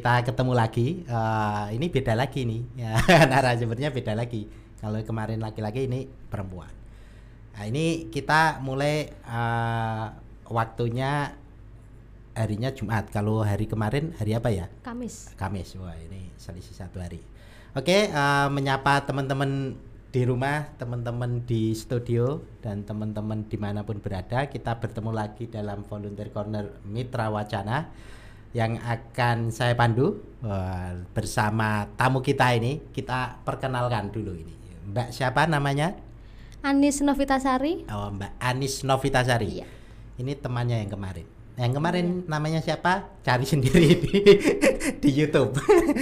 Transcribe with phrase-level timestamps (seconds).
[0.00, 1.04] kita ketemu lagi.
[1.04, 2.64] Uh, ini beda lagi nih.
[2.80, 2.96] Ya,
[3.28, 4.48] narasumbernya beda lagi.
[4.80, 6.72] Kalau kemarin laki-laki ini perempuan.
[7.52, 10.08] Nah, ini kita mulai uh,
[10.48, 11.36] waktunya
[12.32, 13.12] harinya Jumat.
[13.12, 14.72] Kalau hari kemarin hari apa ya?
[14.80, 15.36] Kamis.
[15.36, 15.76] Kamis.
[15.76, 17.20] Wah, ini selisih satu hari.
[17.76, 19.76] Oke, uh, menyapa teman-teman
[20.08, 25.84] di rumah, teman-teman di studio dan teman-teman di mana pun berada, kita bertemu lagi dalam
[25.84, 27.92] Volunteer Corner Mitra Wacana
[28.50, 32.82] yang akan saya pandu uh, bersama tamu kita ini.
[32.90, 34.54] Kita perkenalkan dulu ini.
[34.90, 35.94] Mbak siapa namanya?
[36.60, 37.86] Anis Novitasari.
[37.88, 39.62] Oh, Mbak Anis Novitasari.
[39.62, 39.66] Iya.
[40.20, 41.26] Ini temannya yang kemarin.
[41.56, 42.26] Yang kemarin iya.
[42.26, 43.06] namanya siapa?
[43.22, 44.12] Cari sendiri di,
[44.98, 45.56] di YouTube.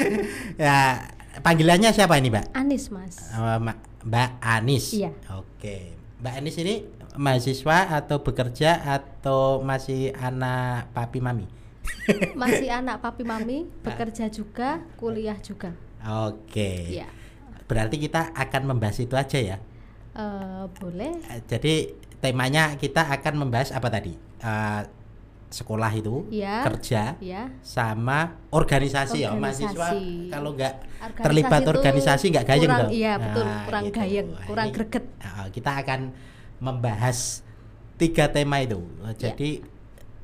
[0.63, 1.05] ya,
[1.45, 2.57] panggilannya siapa ini, Mbak?
[2.57, 3.29] Anis, Mas.
[3.37, 3.61] Uh,
[4.09, 4.97] Mbak Anis.
[4.97, 5.13] Iya.
[5.37, 5.95] Oke.
[6.25, 6.75] Mbak Anis ini
[7.15, 11.58] mahasiswa atau bekerja atau masih anak papi mami?
[12.41, 15.75] masih anak papi mami, bekerja juga, kuliah juga.
[16.27, 16.99] Oke.
[16.99, 17.09] Iya.
[17.69, 19.57] Berarti kita akan membahas itu aja ya?
[20.17, 21.21] Uh, boleh.
[21.47, 24.17] Jadi temanya kita akan membahas apa tadi?
[24.41, 24.83] Uh,
[25.49, 27.49] sekolah itu, ya, kerja, ya.
[27.65, 29.97] sama organisasi, ya mahasiswa.
[30.29, 32.93] Kalau nggak organisasi terlibat organisasi nggak gayeng kurang, dong.
[32.93, 33.97] Iya betul, nah, kurang gitu.
[33.97, 35.05] gayeng, kurang ini, greget.
[35.25, 36.01] Uh, kita akan
[36.61, 37.19] membahas
[37.97, 38.85] tiga tema itu.
[39.17, 39.78] Jadi ya.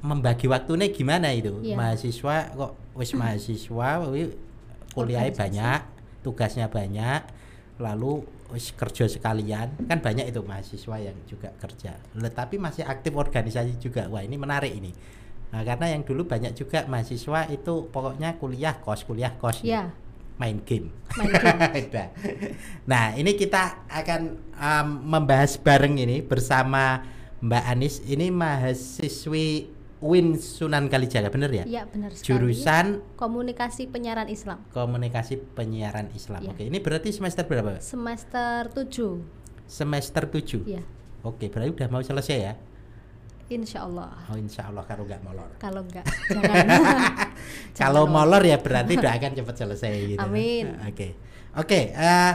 [0.05, 1.65] Membagi waktunya gimana itu?
[1.65, 1.81] Ya.
[1.81, 3.89] Mahasiswa kok wis mahasiswa,
[4.93, 5.81] kuliahnya banyak,
[6.21, 7.25] tugasnya banyak,
[7.81, 8.21] lalu
[8.53, 9.73] kerja sekalian.
[9.89, 11.97] Kan banyak itu mahasiswa yang juga kerja.
[12.13, 14.07] Tetapi masih aktif organisasi juga.
[14.13, 14.93] Wah ini menarik ini.
[15.51, 19.65] Nah, karena yang dulu banyak juga mahasiswa itu pokoknya kuliah kos kuliah kos.
[19.65, 19.91] Ya.
[20.35, 22.11] main game, main game.
[22.91, 27.07] nah ini kita akan um, membahas bareng ini bersama
[27.39, 28.03] Mbak Anis.
[28.03, 29.71] Ini mahasiswi
[30.05, 31.65] Win Sunan Kalijaga benar ya?
[31.65, 32.29] Iya benar sekali.
[32.29, 34.61] Jurusan Komunikasi Penyiaran Islam.
[34.69, 36.45] Komunikasi Penyiaran Islam.
[36.45, 36.53] Ya.
[36.53, 37.81] Oke, ini berarti semester berapa?
[37.81, 40.61] Semester 7 Semester 7.
[40.69, 40.85] Iya.
[41.25, 42.53] Oke, berarti udah mau selesai ya?
[43.49, 44.13] Insya Allah.
[44.29, 45.49] Oh insya Allah kalau nggak molor.
[45.57, 46.05] Kalau nggak,
[47.81, 50.21] kalau molor ya berarti udah akan cepat selesai gitu.
[50.21, 50.69] Amin.
[50.85, 51.17] Oke,
[51.57, 51.81] oke.
[51.97, 52.33] Uh,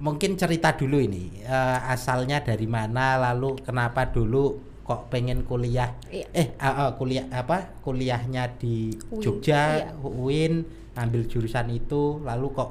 [0.00, 6.26] mungkin cerita dulu ini uh, asalnya dari mana, lalu kenapa dulu kok pengen kuliah iya.
[6.34, 9.22] eh uh, uh, kuliah apa kuliahnya di Uin.
[9.22, 9.94] Jogja iya.
[10.02, 10.66] UIN
[10.98, 12.70] ambil jurusan itu lalu kok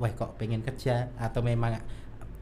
[0.00, 1.78] wah kok pengen kerja atau memang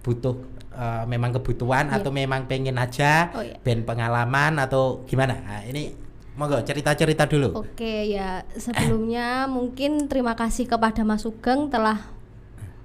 [0.03, 0.35] butuh
[0.75, 1.99] uh, memang kebutuhan iya.
[1.99, 3.59] atau memang pengen aja oh, iya.
[3.61, 5.95] ben pengalaman atau gimana nah, ini
[6.39, 12.09] monggo cerita-cerita dulu oke ya sebelumnya mungkin terima kasih kepada Mas Sugeng telah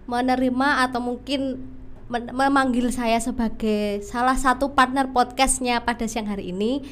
[0.07, 1.61] menerima atau mungkin
[2.09, 6.87] memanggil saya sebagai salah satu partner podcastnya pada siang hari ini.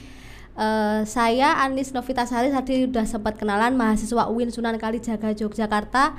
[0.56, 6.16] Uh, saya Anis Novitasari tadi sudah sempat kenalan mahasiswa UIN Sunan Kalijaga Yogyakarta.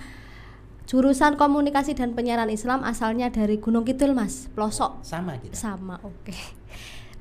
[0.87, 4.47] Jurusan komunikasi dan penyiaran Islam asalnya dari Gunung Kidul Mas.
[4.55, 5.03] Pelosok?
[5.03, 6.31] Sama gitu sama oke.
[6.31, 6.41] Okay.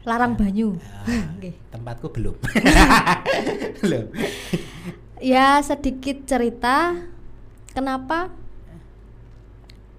[0.05, 0.75] Larang Banyu.
[1.05, 1.53] Uh, okay.
[1.69, 2.35] tempatku belum.
[3.85, 4.09] Belum.
[5.21, 6.97] Ya sedikit cerita.
[7.75, 8.31] Kenapa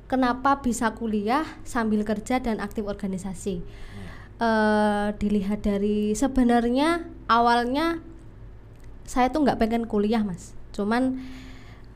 [0.06, 3.62] kenapa bisa kuliah sambil kerja dan aktif organisasi.
[4.37, 8.05] Uh, dilihat dari sebenarnya awalnya
[9.09, 11.25] saya tuh nggak pengen kuliah mas, cuman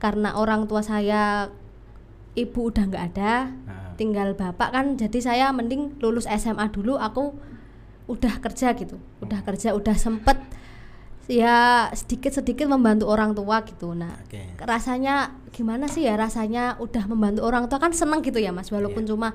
[0.01, 1.53] karena orang tua saya
[2.33, 3.93] ibu udah nggak ada, uh.
[4.01, 7.37] tinggal bapak kan, jadi saya mending lulus SMA dulu, aku
[8.09, 10.41] udah kerja gitu, udah kerja, udah sempet
[11.31, 14.51] ya sedikit sedikit membantu orang tua gitu nah okay.
[14.59, 19.07] rasanya gimana sih ya rasanya udah membantu orang tua kan seneng gitu ya mas walaupun
[19.07, 19.11] yeah.
[19.15, 19.29] cuma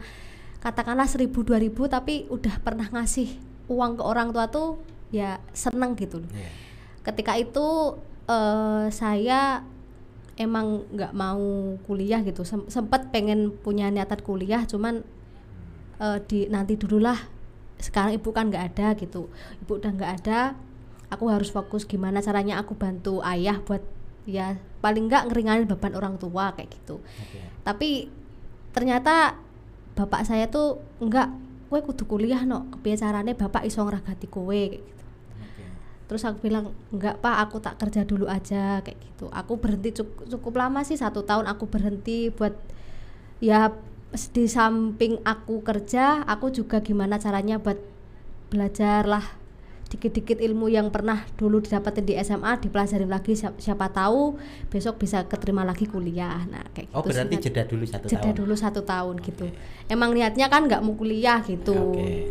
[0.60, 3.40] katakanlah seribu dua ribu tapi udah pernah ngasih
[3.72, 4.84] uang ke orang tua tuh
[5.16, 6.52] ya seneng gitu loh yeah.
[7.08, 7.96] ketika itu
[8.28, 9.64] uh, saya
[10.36, 15.00] emang nggak mau kuliah gitu Sem sempet pengen punya niatan kuliah cuman
[16.04, 17.16] uh, di nanti dululah
[17.80, 19.32] sekarang ibu kan nggak ada gitu
[19.64, 20.56] ibu udah nggak ada
[21.10, 23.82] aku harus fokus gimana caranya aku bantu ayah buat
[24.26, 26.98] ya paling nggak ngeringanin beban orang tua kayak gitu.
[27.02, 27.46] Okay.
[27.62, 27.90] tapi
[28.74, 29.38] ternyata
[29.94, 31.32] bapak saya tuh enggak
[31.70, 35.06] kue kudu kuliah no kebiasaan carane bapak iso ngeragati kue kayak gitu.
[35.40, 35.68] Okay.
[36.10, 39.30] terus aku bilang enggak pak aku tak kerja dulu aja kayak gitu.
[39.30, 42.58] Aku berhenti cukup, cukup lama sih satu tahun aku berhenti buat
[43.40, 43.70] ya
[44.34, 47.78] di samping aku kerja aku juga gimana caranya buat
[48.48, 49.45] belajar lah
[49.86, 54.34] dikit-dikit ilmu yang pernah dulu didapatin di SMA dipelajarin lagi siapa, siapa tahu
[54.74, 56.42] besok bisa keterima lagi kuliah.
[56.50, 58.36] Nah kayak oh, gitu berarti jeda dulu satu jeda tahun?
[58.42, 59.26] dulu satu tahun okay.
[59.30, 59.46] gitu.
[59.86, 61.94] Emang niatnya kan nggak mau kuliah gitu.
[61.94, 62.26] Okay.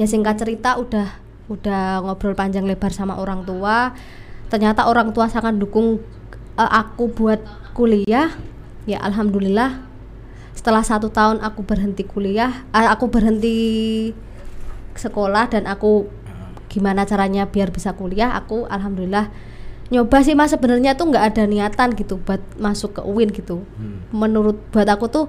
[0.00, 0.06] ya.
[0.08, 1.08] Singkat cerita udah
[1.52, 3.92] udah ngobrol panjang lebar sama orang tua.
[4.48, 6.00] Ternyata orang tua sangat dukung
[6.56, 7.40] uh, aku buat
[7.76, 8.32] kuliah.
[8.88, 9.84] Ya alhamdulillah.
[10.56, 13.60] Setelah satu tahun aku berhenti kuliah uh, aku berhenti
[14.96, 16.08] sekolah dan aku
[16.72, 19.28] gimana caranya biar bisa kuliah aku alhamdulillah
[19.92, 20.56] nyoba sih mas.
[20.56, 23.60] Sebenarnya tuh nggak ada niatan gitu buat masuk ke UIN gitu.
[23.76, 24.08] Hmm.
[24.08, 25.28] menurut buat aku tuh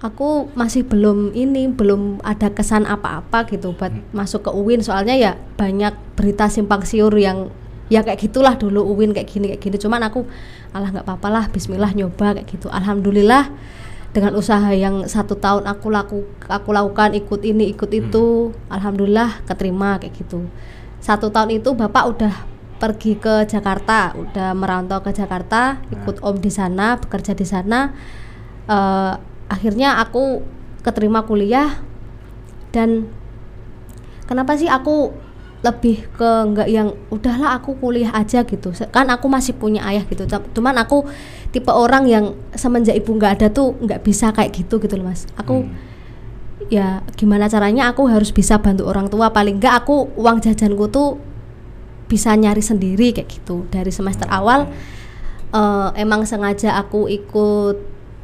[0.00, 4.16] aku masih belum ini belum ada kesan apa-apa gitu buat hmm.
[4.16, 7.52] masuk ke UIN soalnya ya banyak berita simpang siur yang
[7.92, 9.76] ya kayak gitulah dulu UIN kayak gini kayak gini.
[9.76, 10.24] Cuman aku
[10.72, 12.72] alah nggak apa-apa lah Bismillah nyoba kayak gitu.
[12.72, 13.52] Alhamdulillah
[14.12, 16.18] dengan usaha yang satu tahun aku laku
[16.48, 18.72] aku lakukan ikut ini ikut itu hmm.
[18.72, 20.48] Alhamdulillah keterima kayak gitu
[20.98, 22.34] satu tahun itu bapak udah
[22.78, 26.30] pergi ke Jakarta, udah merantau ke Jakarta, ikut nah.
[26.30, 27.90] om di sana, bekerja di sana.
[28.70, 29.18] Uh,
[29.50, 30.46] akhirnya aku
[30.86, 31.82] keterima kuliah
[32.70, 33.10] dan
[34.30, 35.10] kenapa sih aku
[35.58, 38.70] lebih ke enggak yang udahlah aku kuliah aja gitu.
[38.94, 40.22] Kan aku masih punya ayah gitu.
[40.54, 41.02] Cuman aku
[41.50, 42.24] tipe orang yang
[42.54, 45.26] semenjak ibu nggak ada tuh nggak bisa kayak gitu gitu loh mas.
[45.34, 46.70] Aku hmm.
[46.70, 49.34] ya gimana caranya aku harus bisa bantu orang tua.
[49.34, 51.18] Paling enggak aku uang jajanku tuh
[52.06, 53.66] bisa nyari sendiri kayak gitu.
[53.66, 54.38] Dari semester hmm.
[54.38, 54.70] awal
[55.50, 57.76] uh, emang sengaja aku ikut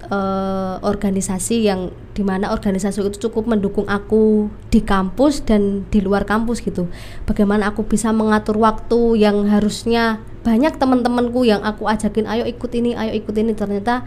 [0.07, 6.23] uh, organisasi yang di mana organisasi itu cukup mendukung aku di kampus dan di luar
[6.23, 6.87] kampus gitu.
[7.27, 12.95] Bagaimana aku bisa mengatur waktu yang harusnya banyak teman-temanku yang aku ajakin ayo ikut ini
[12.95, 13.53] ayo ikut ini.
[13.59, 14.07] Ternyata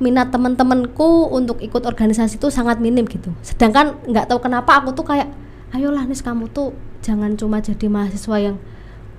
[0.00, 3.30] minat teman-temanku untuk ikut organisasi itu sangat minim gitu.
[3.44, 5.28] Sedangkan nggak tahu kenapa aku tuh kayak
[5.76, 6.72] ayolah nih kamu tuh
[7.04, 8.56] jangan cuma jadi mahasiswa yang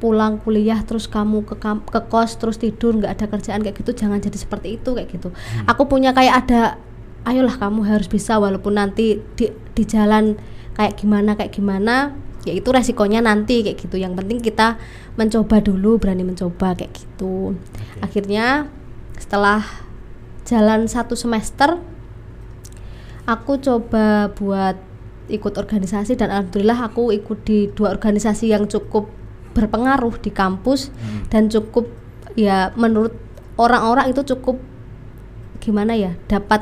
[0.01, 4.19] pulang kuliah terus kamu ke ke kos terus tidur nggak ada kerjaan kayak gitu jangan
[4.19, 5.29] jadi seperti itu kayak gitu.
[5.31, 5.65] Hmm.
[5.71, 6.61] aku punya kayak ada
[7.25, 10.37] ayolah kamu harus bisa walaupun nanti di di jalan
[10.77, 12.13] kayak gimana kayak gimana
[12.45, 14.77] ya itu resikonya nanti kayak gitu yang penting kita
[15.17, 18.05] mencoba dulu berani mencoba kayak gitu okay.
[18.05, 18.69] akhirnya
[19.17, 19.65] setelah
[20.45, 21.81] jalan satu semester
[23.25, 24.77] aku coba buat
[25.25, 29.09] ikut organisasi dan alhamdulillah aku ikut di dua organisasi yang cukup
[29.57, 31.33] berpengaruh di kampus hmm.
[31.33, 31.89] dan cukup
[32.37, 33.17] ya menurut
[33.57, 34.61] orang-orang itu cukup
[35.63, 36.61] gimana ya dapat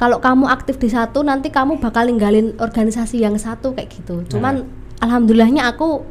[0.00, 4.64] kalau kamu aktif di satu nanti kamu bakal ninggalin organisasi yang satu kayak gitu cuman
[4.64, 5.04] nah.
[5.04, 6.08] alhamdulillahnya aku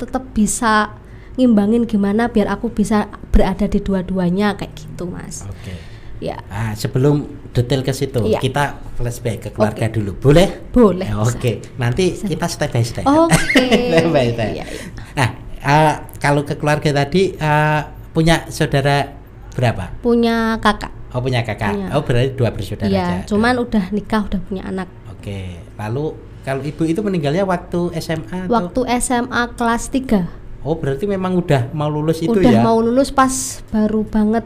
[0.00, 0.96] tetap bisa
[1.36, 5.76] ngimbangin gimana biar aku bisa berada di dua-duanya kayak gitu mas okay.
[6.16, 8.40] ya ah, sebelum detail ke situ iya.
[8.40, 9.92] kita flashback ke keluarga okay.
[9.92, 11.60] dulu boleh boleh oke okay.
[11.76, 12.24] nanti bisa.
[12.24, 13.92] kita step by step oke okay.
[13.92, 14.88] step by step iya, iya.
[15.12, 15.28] nah
[15.60, 17.84] uh, kalau ke keluarga tadi uh,
[18.16, 19.12] punya saudara
[19.52, 21.88] berapa punya kakak oh punya kakak punya.
[21.94, 23.28] oh berarti dua bersaudara iya aja.
[23.28, 25.38] cuman udah nikah udah punya anak oke
[25.78, 26.04] lalu
[26.46, 28.98] kalau ibu itu meninggalnya waktu SMA waktu atau?
[29.02, 32.58] SMA kelas 3 Oh berarti memang udah mau lulus itu udah ya?
[32.58, 34.42] Udah mau lulus pas baru banget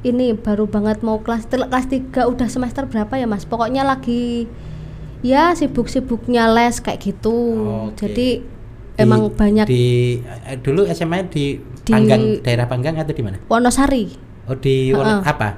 [0.00, 3.44] ini baru banget mau kelas kelas 3 udah semester berapa ya Mas?
[3.44, 4.48] Pokoknya lagi
[5.20, 7.36] ya sibuk-sibuknya les kayak gitu.
[7.92, 7.96] Okay.
[8.00, 13.20] Jadi di, emang banyak di eh, dulu SMA di, di Panggang daerah Panggang atau di
[13.20, 13.36] mana?
[13.52, 14.29] Wonosari.
[14.50, 15.22] Oh di uh -uh.
[15.22, 15.54] apa?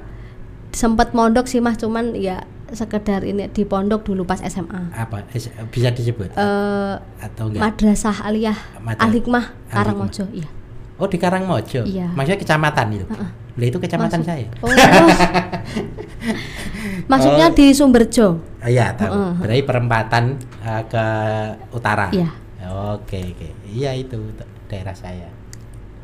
[0.69, 4.93] Sempat mondok sih Mas, cuman ya sekedar ini di pondok dulu pas SMA.
[4.93, 5.25] Apa?
[5.73, 6.29] Bisa disebut?
[6.37, 7.73] Uh, atau enggak?
[7.73, 10.45] Madrasah Aliyah Madras Al-Hikmah Karangmojo, iya.
[11.01, 11.89] Oh di Karangmojo.
[11.89, 12.13] Iya.
[12.13, 13.05] Maksudnya kecamatan itu.
[13.09, 13.29] Uh -uh.
[13.65, 14.47] Itu kecamatan Maksud, saya.
[14.61, 14.69] Oh.
[17.11, 17.55] Maksudnya oh.
[17.57, 18.27] di Sumberjo.
[18.37, 19.09] Oh, iya, tahu.
[19.09, 21.05] Uh, Berarti perempatan uh, ke
[21.73, 22.13] utara.
[22.13, 22.29] Iya.
[22.93, 23.49] Oke, oke.
[23.73, 24.21] Iya itu
[24.69, 25.29] daerah saya.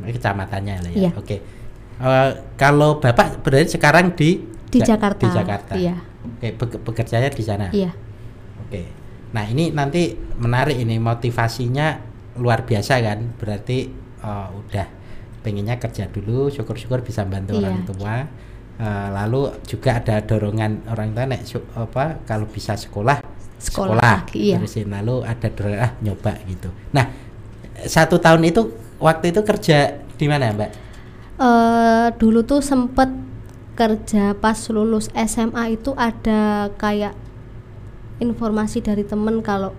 [0.02, 1.10] Kecamatannya lah ya.
[1.10, 1.12] Iya.
[1.18, 1.59] Oke.
[2.00, 4.40] Uh, kalau Bapak berarti sekarang di
[4.72, 5.24] di Jakarta.
[5.24, 5.74] Di Jakarta.
[5.76, 5.96] Iya.
[6.20, 7.68] Oke, be bekerjanya di sana.
[7.76, 7.92] Iya.
[8.66, 8.88] Oke.
[9.36, 12.00] Nah, ini nanti menarik ini motivasinya
[12.40, 13.20] luar biasa kan?
[13.36, 13.92] Berarti
[14.24, 14.88] uh, udah
[15.40, 17.72] pengennya kerja dulu syukur-syukur bisa bantu iya.
[17.72, 18.16] orang tua
[18.80, 21.42] uh, lalu juga ada dorongan orang tua nek
[21.76, 23.24] apa kalau bisa sekolah
[23.60, 24.60] sekolah, sekolah iya.
[24.60, 27.08] terusin lalu ada dorongan ah, nyoba gitu nah
[27.88, 28.62] satu tahun itu
[29.00, 30.89] waktu itu kerja di mana mbak
[31.40, 33.10] uh, dulu tuh sempet
[33.80, 37.16] kerja pas lulus SMA itu ada kayak
[38.20, 39.72] informasi dari temen kalau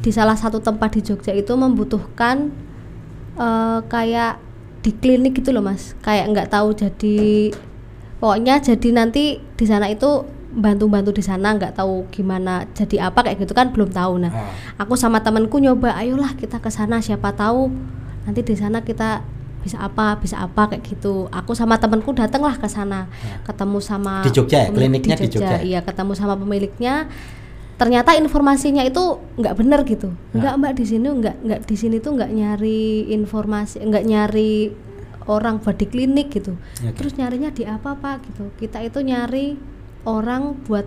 [0.00, 2.48] di salah satu tempat di Jogja itu membutuhkan
[3.36, 4.40] uh, kayak
[4.80, 7.52] di klinik gitu loh mas kayak nggak tahu jadi
[8.16, 13.44] pokoknya jadi nanti di sana itu bantu-bantu di sana nggak tahu gimana jadi apa kayak
[13.44, 14.50] gitu kan belum tahu nah ah.
[14.80, 17.68] aku sama temanku nyoba ayolah kita ke sana siapa tahu
[18.24, 19.20] nanti di sana kita
[19.60, 23.44] bisa apa bisa apa kayak gitu aku sama temanku datanglah ke sana ah.
[23.44, 24.72] ketemu sama di Jogja ya?
[24.72, 27.08] kliniknya di Jogja, di Jogja iya ketemu sama pemiliknya
[27.80, 30.36] ternyata informasinya itu nggak benar gitu nah.
[30.36, 34.52] nggak mbak di sini nggak nggak di sini tuh nggak nyari informasi nggak nyari
[35.28, 36.96] orang buat di klinik gitu Oke.
[36.96, 39.56] terus nyarinya di apa pak gitu kita itu nyari
[40.04, 40.84] orang buat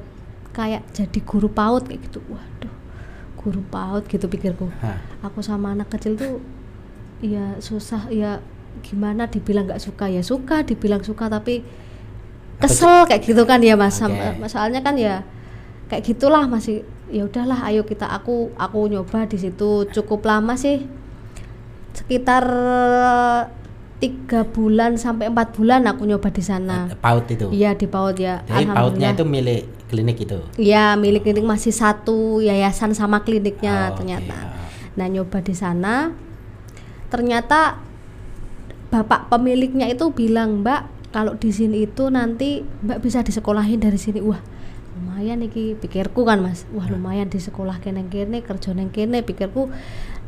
[0.53, 2.73] kayak jadi guru PAUD kayak gitu waduh
[3.41, 5.01] guru PAUD gitu pikirku Hah.
[5.25, 6.41] aku sama anak kecil tuh
[7.25, 8.37] ya susah ya
[8.83, 10.05] gimana dibilang nggak suka?
[10.11, 11.63] Ya suka dibilang suka tapi
[12.59, 13.97] kesel kayak gitu kan ya mas.
[13.97, 14.43] Oke.
[14.47, 15.23] soalnya kan ya
[15.87, 19.87] kayak gitulah masih ya udahlah ayo kita aku aku nyoba di situ.
[19.89, 20.83] Cukup lama sih.
[21.93, 22.43] Sekitar
[24.03, 26.91] tiga bulan sampai empat bulan aku nyoba di sana.
[26.99, 27.47] Paut itu?
[27.55, 28.43] Iya di PAUD ya.
[28.43, 30.39] Jadi pautnya itu milik klinik itu?
[30.59, 34.03] Iya, milik klinik masih satu yayasan sama Oh, kliniknya oke.
[34.03, 34.35] ternyata.
[34.35, 34.51] Ah.
[34.99, 36.11] Nah, nyoba di sana.
[37.07, 37.77] Ternyata
[38.93, 44.21] bapak pemiliknya itu bilang, "Mbak, kalau di sini itu nanti Mbak bisa disekolahin dari sini."
[44.21, 44.37] Wah,
[44.93, 46.69] lumayan iki pikirku kan, Mas.
[46.69, 49.73] Wah, lumayan di sekolah kene kene, kerja neng kene pikirku.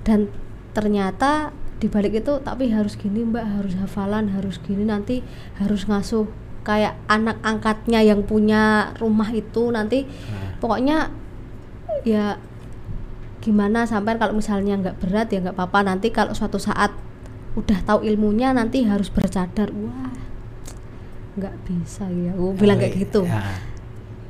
[0.02, 0.34] Dan
[0.74, 5.22] ternyata di balik itu tapi harus gini, Mbak, harus hafalan, harus gini nanti
[5.62, 6.26] harus ngasuh
[6.66, 10.58] kayak anak angkatnya yang punya rumah itu nanti Nah.
[10.58, 11.14] pokoknya
[12.02, 12.42] ya
[13.38, 16.90] gimana sampai kalau misalnya nggak berat ya nggak apa-apa nanti kalau suatu saat
[17.56, 19.72] udah tahu ilmunya nanti harus bercadar.
[19.72, 20.12] Wah
[21.36, 22.32] nggak bisa ya.
[22.32, 23.28] Aku bilang kayak gitu.
[23.28, 23.44] Ya.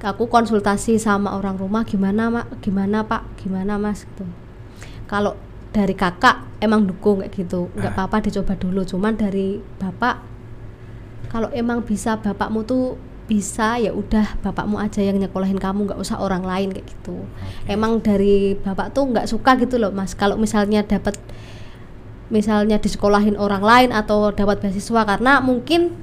[0.05, 2.61] aku konsultasi sama orang rumah gimana mak?
[2.61, 3.25] Gimana pak?
[3.41, 4.05] Gimana mas?
[4.05, 4.21] Gitu.
[5.09, 5.33] Kalau
[5.73, 7.73] dari kakak emang dukung kayak gitu.
[7.73, 8.05] Nggak Ah.
[8.05, 8.85] apa-apa dicoba dulu.
[8.85, 10.21] Cuman dari bapak
[11.33, 15.89] kalau emang bisa bapakmu tuh bisa ya udah bapakmu aja yang nyekolahin kamu.
[15.89, 17.25] Nggak usah orang lain kayak gitu.
[17.65, 20.13] Emang dari bapak tuh nggak suka gitu loh mas.
[20.13, 21.17] Kalau misalnya dapat
[22.27, 25.93] misalnya disekolahin orang lain atau dapat beasiswa karena mungkin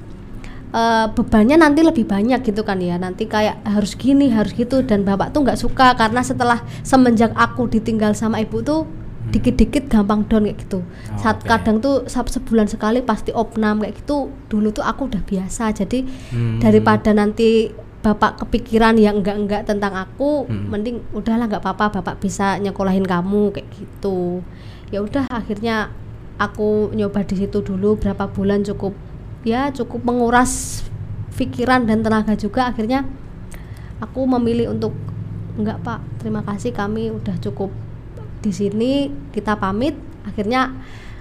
[0.71, 5.03] eh, bebannya nanti lebih banyak gitu kan ya nanti kayak harus gini harus gitu dan
[5.03, 8.87] bapak tuh nggak suka karena setelah semenjak aku ditinggal sama ibu tuh
[9.25, 10.79] dikit-dikit gampang down kayak gitu
[11.15, 11.47] saat oke.
[11.47, 16.03] kadang tuh sab- sebulan sekali pasti opnam kayak gitu dulu tuh aku udah biasa jadi
[16.29, 16.59] Hmm.
[16.59, 20.67] daripada nanti bapak kepikiran yang enggak-enggak tentang aku Hmm.
[20.69, 24.43] mending udahlah nggak apa-apa bapak bisa nyekolahin kamu kayak gitu
[24.91, 25.87] ya udah akhirnya
[26.37, 28.93] aku nyoba di situ dulu berapa bulan cukup
[29.43, 30.83] ya cukup menguras
[31.35, 32.69] pikiran dan tenaga juga.
[32.69, 33.05] Akhirnya
[33.99, 34.93] aku memilih untuk
[35.53, 37.69] enggak pak terima kasih kami udah cukup
[38.41, 39.97] di sini kita pamit.
[40.23, 40.71] Akhirnya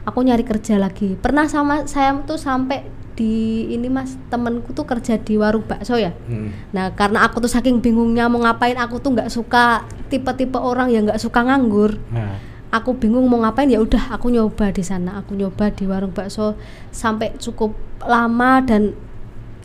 [0.07, 1.19] aku nyari kerja lagi.
[1.19, 6.16] Pernah sama saya tuh sampai di ini mas temenku tuh kerja di warung bakso ya.
[6.25, 6.49] Hmm.
[6.73, 11.04] nah karena aku tuh saking bingungnya mau ngapain aku tuh nggak suka tipe-tipe orang yang
[11.04, 12.00] nggak suka nganggur.
[12.09, 12.51] Nah.
[12.73, 15.21] Aku bingung mau ngapain ya udah aku nyoba di sana.
[15.21, 16.57] Aku nyoba di warung bakso
[16.88, 18.97] sampai cukup lama dan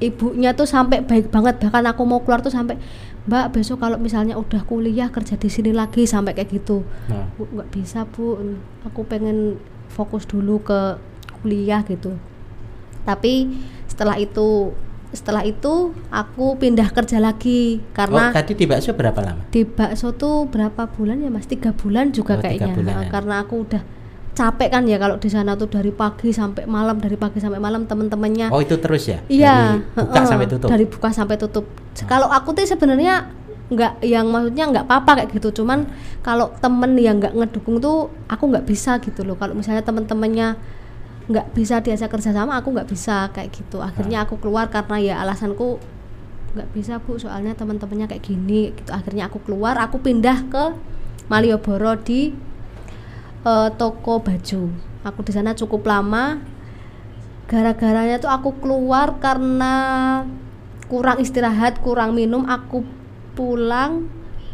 [0.04, 1.64] ibunya tuh sampai baik banget.
[1.64, 2.76] Bahkan aku mau keluar tuh sampai
[3.28, 6.84] mbak besok kalau misalnya udah kuliah kerja di sini lagi sampai kayak gitu.
[7.08, 7.32] Nah.
[7.40, 8.36] bu nggak bisa bu.
[8.84, 9.56] Aku pengen
[9.88, 11.00] fokus dulu ke
[11.42, 12.20] kuliah gitu.
[13.08, 13.56] Tapi
[13.88, 14.76] setelah itu
[15.08, 19.48] setelah itu aku pindah kerja lagi oh karena tadi di bakso berapa lama?
[19.48, 21.48] di bakso tuh berapa bulan ya mas?
[21.48, 22.76] Tiga bulan juga Oh, kayaknya.
[22.76, 23.12] bulan Nah, ya.
[23.12, 23.82] karena aku udah
[24.34, 27.88] capek kan ya kalau di sana tuh dari pagi sampai malam dari pagi sampai malam
[27.88, 28.54] temen-temennya.
[28.54, 29.24] Oh itu terus ya?
[29.26, 30.68] Iya Dari buka heeh, sampai tutup?
[30.70, 31.66] Dari buka sampai tutup.
[32.06, 33.34] Kalau aku tuh sebenarnya
[33.68, 35.64] nggak yang maksudnya nggak apa-apa kayak gitu.
[35.64, 35.90] Cuman
[36.22, 39.40] kalau temen yang nggak ngedukung tuh aku nggak bisa gitu loh.
[39.40, 40.54] Kalau misalnya temen-temennya
[41.27, 43.84] nggak bisa diajak kerja sama aku nggak bisa kayak gitu.
[43.84, 45.79] Akhirnya aku keluar karena ya alasanku
[46.55, 48.91] nggak bisa bu soalnya teman-temannya kayak gini gitu.
[48.96, 50.63] Akhirnya aku keluar aku pindah ke
[51.27, 52.31] Malioboro di
[53.43, 54.72] eh, toko baju.
[55.03, 56.39] Aku di sana cukup lama.
[57.48, 60.24] Gara-garanya tuh aku keluar karena
[60.88, 62.84] kurang istirahat kurang minum aku
[63.36, 64.07] pulang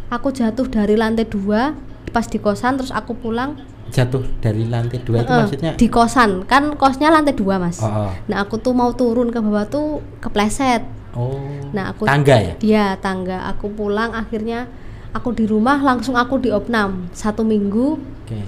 [0.09, 1.77] aku jatuh dari lantai dua
[2.09, 3.57] pas di kosan terus aku pulang
[3.91, 6.45] jatuh dari lantai dua itu eh, maksudnya di kosan.
[6.47, 7.81] Kan kosnya lantai dua mas.
[7.83, 8.11] Oh, oh.
[8.31, 10.85] nah aku tuh mau turun ke bawah tuh kepleset.
[11.13, 11.37] Oh,
[11.73, 12.53] Nah, aku- tangga ya?
[12.61, 13.45] Iya tangga.
[13.53, 14.65] Aku pulang akhirnya
[15.13, 17.97] aku di rumah langsung aku diopnam satu minggu.
[17.97, 18.39] Oke.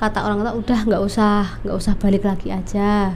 [0.00, 3.14] Kata orang tua udah nggak usah nggak usah balik lagi aja.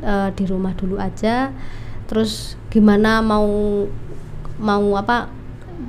[0.00, 1.50] Eh, di rumah dulu aja.
[2.06, 3.46] Terus gimana mau
[4.60, 5.26] mau apa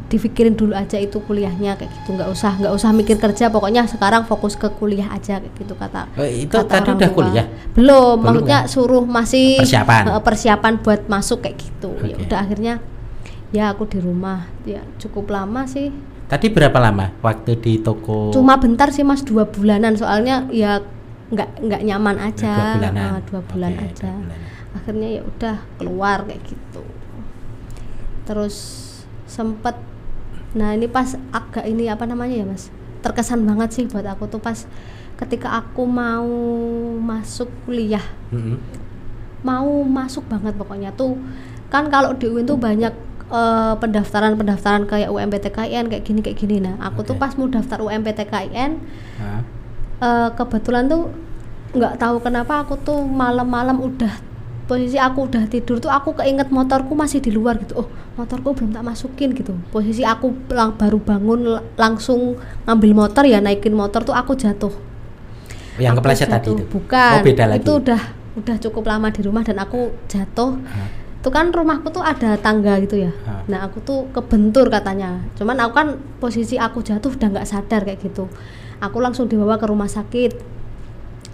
[0.07, 2.13] dipikirin dulu aja itu kuliahnya kayak gitu.
[2.13, 6.07] Nggak usah nggak usah mikir kerja pokoknya sekarang fokus ke kuliah aja kayak gitu kata
[6.13, 7.17] Oh, itu kata tadi orang udah tua.
[7.17, 7.45] kuliah?
[7.71, 8.67] Belum, Belum maksudnya ya?
[8.67, 10.03] suruh masih Persiapan.
[10.10, 11.89] eh, persiapan buat masuk kayak gitu.
[12.01, 12.24] Ya Oke.
[12.24, 12.74] udah akhirnya
[13.50, 14.48] ya aku di rumah.
[14.63, 15.91] Ya cukup lama sih.
[16.27, 18.31] Tadi berapa lama waktu di toko?
[18.31, 19.95] Cuma bentar sih mas dua bulanan.
[19.95, 20.79] Soalnya ya
[21.27, 22.51] nggak nggak nyaman aja.
[22.51, 23.03] dua bulanan.
[23.07, 24.07] Ah, dua bulan Oke, aja.
[24.07, 24.39] dua bulan.
[24.71, 26.83] akhirnya ya udah keluar kayak gitu.
[28.24, 28.55] Terus
[29.32, 29.80] sempet
[30.52, 32.68] nah ini pas agak ini apa namanya ya mas
[33.00, 34.68] terkesan banget sih buat aku tuh pas
[35.16, 36.28] ketika aku mau
[37.00, 38.04] masuk kuliah
[38.36, 38.60] Mm-mm.
[39.48, 41.16] mau masuk banget pokoknya tuh
[41.72, 42.92] kan kalau di UIN tuh banyak
[43.32, 47.10] uh, pendaftaran-pendaftaran kayak UMPTKIN kayak gini kayak gini nah aku okay.
[47.14, 48.72] tuh pas mau daftar UMPTKIN
[49.24, 49.42] huh?
[50.04, 51.08] uh, kebetulan tuh
[51.72, 54.31] nggak tahu kenapa aku tuh malam-malam udah
[54.72, 57.84] posisi aku udah tidur tuh aku keinget motorku masih di luar gitu.
[57.84, 59.51] Oh motorku belum tak masukin gitu.
[59.68, 64.72] Posisi aku lang baru bangun langsung ngambil motor ya naikin motor tuh aku jatuh.
[65.75, 66.63] Yang kepleset tadi itu?
[66.72, 67.20] Bukan.
[67.20, 67.68] Oh, beda lagi.
[67.68, 68.01] itu udah
[68.40, 70.56] udah cukup lama di rumah dan aku jatuh.
[71.20, 73.12] Itu kan rumahku tuh ada tangga gitu ya.
[73.28, 73.44] Ha.
[73.51, 75.20] nah aku tuh kebentur katanya.
[75.36, 75.88] Cuman aku kan
[76.24, 78.32] posisi aku jatuh udah nggak sadar kayak gitu.
[78.80, 80.32] Aku langsung dibawa ke rumah sakit.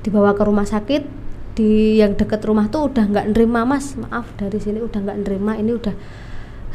[0.02, 1.27] Dibawa ke rumah sakit
[1.58, 3.98] di yang deket rumah tuh udah nggak nerima mas.
[3.98, 5.58] Maaf dari sini udah nggak nerima.
[5.58, 5.96] Ini udah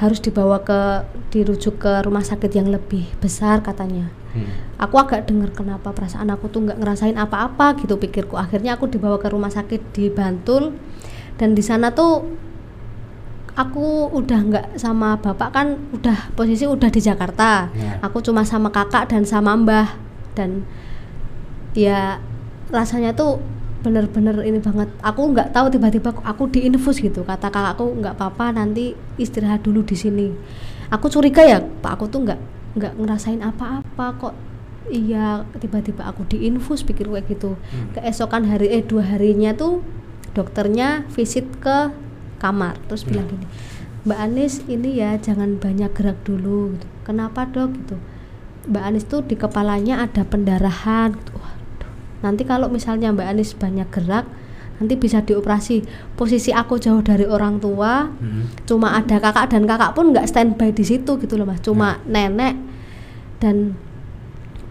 [0.02, 4.10] harus dibawa ke dirujuk ke rumah sakit yang lebih besar katanya.
[4.32, 4.48] Hmm.
[4.80, 8.34] aku agak dengar kenapa perasaan aku tuh nggak ngerasain apa-apa gitu pikirku.
[8.34, 10.74] Akhirnya aku dibawa ke rumah sakit di Bantul.
[11.36, 12.26] Dan di sana tuh
[13.52, 17.68] aku udah nggak sama bapak kan udah posisi udah di Jakarta.
[17.76, 18.00] Yeah.
[18.00, 19.94] aku cuma sama kakak dan sama mbah.
[20.32, 20.64] Dan
[21.76, 22.18] ya
[22.72, 23.38] rasanya tuh
[23.82, 28.94] bener-bener ini banget aku nggak tahu tiba-tiba aku diinfus gitu kata kakakku nggak apa-apa nanti
[29.18, 30.26] istirahat dulu di sini
[30.88, 32.40] aku curiga ya pak aku tuh nggak
[32.78, 34.34] nggak ngerasain apa-apa kok
[34.88, 37.98] iya tiba-tiba aku diinfus pikir kayak gitu hmm.
[37.98, 39.82] keesokan hari eh dua harinya tuh
[40.32, 41.90] dokternya visit ke
[42.38, 43.34] kamar terus bilang hmm.
[43.34, 43.46] gini
[44.02, 46.86] Mbak Anis ini ya jangan banyak gerak dulu gitu.
[47.06, 47.96] kenapa dok gitu
[48.62, 51.34] Mbak Anis tuh di kepalanya ada pendarahan gitu.
[51.34, 51.61] Waduh.
[52.22, 54.26] Nanti kalau misalnya Mbak Anis banyak gerak
[54.82, 55.86] nanti bisa dioperasi
[56.18, 58.66] posisi aku jauh dari orang tua hmm.
[58.66, 62.02] cuma ada kakak dan kakak pun nggak standby di situ gitu loh mas cuma hmm.
[62.10, 62.54] nenek
[63.38, 63.78] dan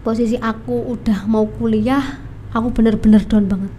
[0.04, 2.20] posisi aku udah mau kuliah
[2.52, 3.72] aku bener-bener down banget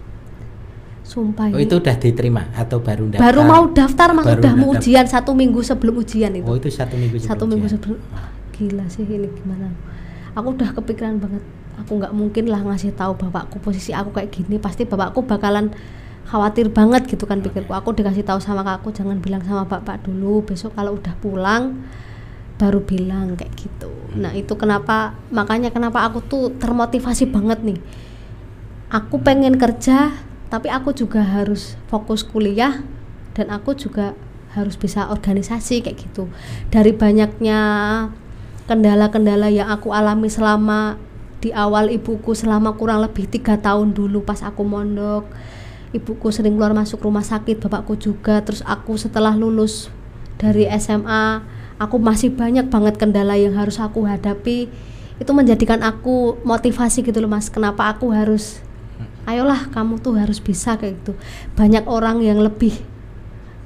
[1.04, 3.20] Sumpah Oh itu udah diterima atau baru daftar?
[3.20, 6.48] Baru mau daftar mah baru udah mau ujian satu minggu sebelum ujian itu.
[6.48, 7.98] Oh itu satu minggu sebelum Satu minggu sebelum.
[8.56, 9.68] Gila sih ini gimana?
[10.32, 11.44] Aku udah kepikiran banget.
[11.82, 14.62] Aku nggak mungkin lah ngasih tahu bapakku posisi aku kayak gini.
[14.62, 15.74] Pasti bapakku bakalan
[16.24, 17.74] khawatir banget gitu kan pikirku.
[17.74, 20.46] Aku dikasih tahu sama kakakku jangan bilang sama bapak dulu.
[20.46, 21.84] Besok kalau udah pulang
[22.54, 23.90] baru bilang kayak gitu.
[24.14, 27.78] Nah itu kenapa makanya kenapa aku tuh termotivasi banget nih.
[28.94, 30.14] Aku pengen kerja
[30.54, 32.86] tapi aku juga harus fokus kuliah
[33.34, 34.14] dan aku juga
[34.54, 36.30] harus bisa organisasi kayak gitu
[36.70, 37.58] dari banyaknya
[38.70, 40.94] kendala-kendala yang aku alami selama
[41.44, 45.28] di awal ibuku selama kurang lebih tiga tahun dulu pas aku mondok.
[45.92, 48.40] Ibuku sering keluar masuk rumah sakit bapakku juga.
[48.40, 49.92] Terus aku setelah lulus
[50.40, 51.44] dari SMA
[51.76, 54.72] aku masih banyak banget kendala yang harus aku hadapi.
[55.20, 57.52] Itu menjadikan aku motivasi gitu loh mas.
[57.52, 58.64] Kenapa aku harus
[59.28, 61.12] ayolah kamu tuh harus bisa kayak gitu.
[61.60, 62.72] Banyak orang yang lebih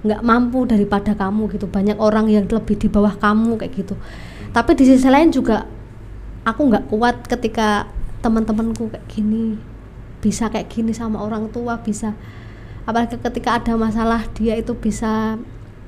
[0.02, 1.70] nggak mampu daripada kamu gitu.
[1.70, 3.94] Banyak orang yang lebih di bawah kamu kayak gitu.
[4.50, 5.77] Tapi di sisi lain juga
[6.50, 7.88] aku nggak kuat ketika
[8.24, 9.60] teman-temanku kayak gini
[10.18, 12.16] bisa kayak gini sama orang tua bisa
[12.88, 15.38] apalagi ketika ada masalah dia itu bisa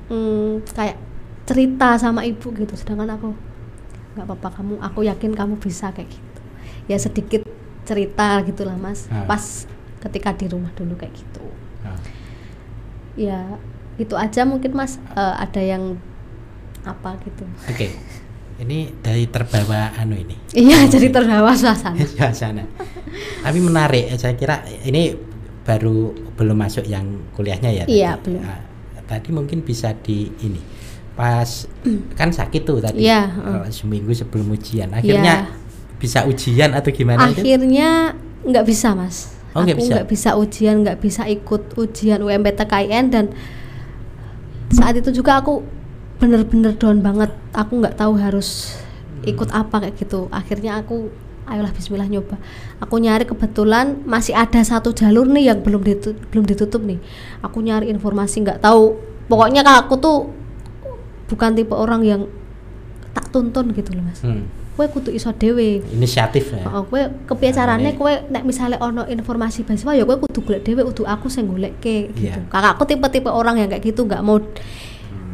[0.07, 0.95] hmm, kayak
[1.49, 3.29] cerita sama ibu gitu sedangkan aku
[4.15, 6.41] nggak apa-apa kamu aku yakin kamu bisa kayak gitu
[6.87, 7.43] ya sedikit
[7.83, 9.25] cerita gitulah mas ah.
[9.25, 9.65] pas
[9.99, 11.43] ketika di rumah dulu kayak gitu
[11.83, 11.97] ah.
[13.17, 13.57] ya
[13.99, 15.97] itu aja mungkin mas uh, ada yang
[16.87, 17.91] apa gitu oke okay.
[18.61, 20.37] Ini dari terbawa anu ini.
[20.53, 21.97] Iya jadi terbawa suasana.
[22.15, 22.63] Suasana.
[23.41, 25.13] Tapi menarik saya kira ini
[25.61, 28.37] baru belum masuk yang kuliahnya ya iya tadi.
[28.37, 28.41] belum.
[28.41, 28.61] Nah,
[29.05, 30.61] tadi mungkin bisa di ini.
[31.17, 31.65] Pas
[32.19, 33.03] kan sakit tuh tadi.
[33.03, 33.65] Yeah, uh.
[33.73, 34.93] seminggu sebelum ujian.
[34.93, 35.61] Akhirnya yeah
[36.01, 39.37] bisa ujian atau gimana akhirnya nggak bisa mas.
[39.53, 40.33] Oh, aku nggak bisa.
[40.33, 43.25] bisa ujian nggak bisa ikut ujian UMPTKIN dan
[44.73, 45.61] saat itu juga aku
[46.21, 47.33] bener-bener down banget.
[47.57, 48.77] Aku nggak tahu harus
[49.25, 50.29] ikut apa kayak gitu.
[50.29, 51.09] Akhirnya aku
[51.49, 52.37] ayolah Bismillah nyoba.
[52.77, 57.01] Aku nyari kebetulan masih ada satu jalur nih yang belum ditutup, belum ditutup nih.
[57.41, 59.01] Aku nyari informasi nggak tahu.
[59.25, 60.17] Pokoknya kalau aku tuh
[61.25, 62.21] bukan tipe orang yang
[63.17, 64.21] tak tuntun gitu loh mas.
[64.21, 64.45] Hmm.
[64.71, 66.63] Kue kudu iso dewe inisiatif ya?
[66.71, 67.11] Oh, kue
[67.51, 71.47] carane kue nek misalnya ono informasi beasiswa ya kue kudu golek dewe kudu aku sing
[71.47, 72.39] golek ke gitu.
[72.39, 72.47] Yeah.
[72.47, 74.39] kakakku tipe-tipe orang yang kayak gitu nggak mau.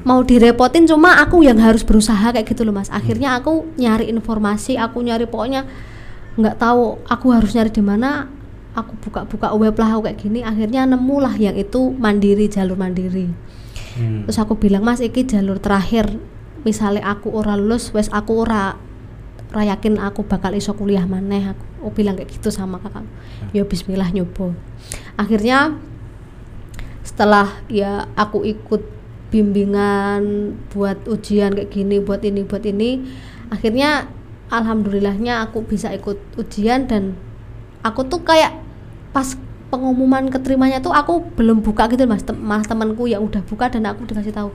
[0.08, 2.88] Mau direpotin cuma aku yang harus berusaha kayak gitu loh mas.
[2.88, 5.68] Akhirnya aku nyari informasi aku nyari pokoknya
[6.40, 8.32] nggak tahu aku harus nyari di mana.
[8.78, 10.48] Aku buka-buka web lah kayak gini.
[10.48, 13.28] Akhirnya nemu lah yang itu mandiri jalur mandiri.
[13.98, 14.30] Hmm.
[14.30, 16.08] terus aku bilang mas iki jalur terakhir.
[16.64, 18.78] Misalnya aku ora lulus wes aku ora
[19.52, 21.52] rayakin aku bakal iso kuliah maneh.
[21.52, 23.04] Aku, aku bilang kayak gitu sama kakak.
[23.04, 23.52] Hmm.
[23.52, 24.56] yo Bismillah nyoba.
[25.18, 25.76] Akhirnya
[27.02, 28.97] setelah ya aku ikut
[29.28, 33.04] bimbingan buat ujian kayak gini buat ini buat ini.
[33.52, 34.08] Akhirnya
[34.52, 37.16] alhamdulillahnya aku bisa ikut ujian dan
[37.84, 38.56] aku tuh kayak
[39.12, 39.36] pas
[39.68, 43.84] pengumuman keterimanya tuh aku belum buka gitu mas Tem mas temanku yang udah buka dan
[43.84, 44.50] aku dikasih tahu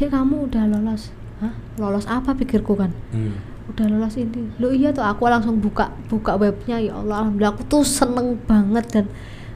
[0.00, 1.12] dek kamu udah lolos.
[1.40, 1.52] Hah?
[1.80, 2.92] lolos apa pikirku kan?
[3.12, 3.36] Hmm.
[3.68, 4.48] udah lolos ini.
[4.56, 6.80] Lo iya tuh aku langsung buka buka webnya.
[6.80, 7.52] Ya Allah alhamdulillah.
[7.56, 9.04] Aku tuh seneng banget dan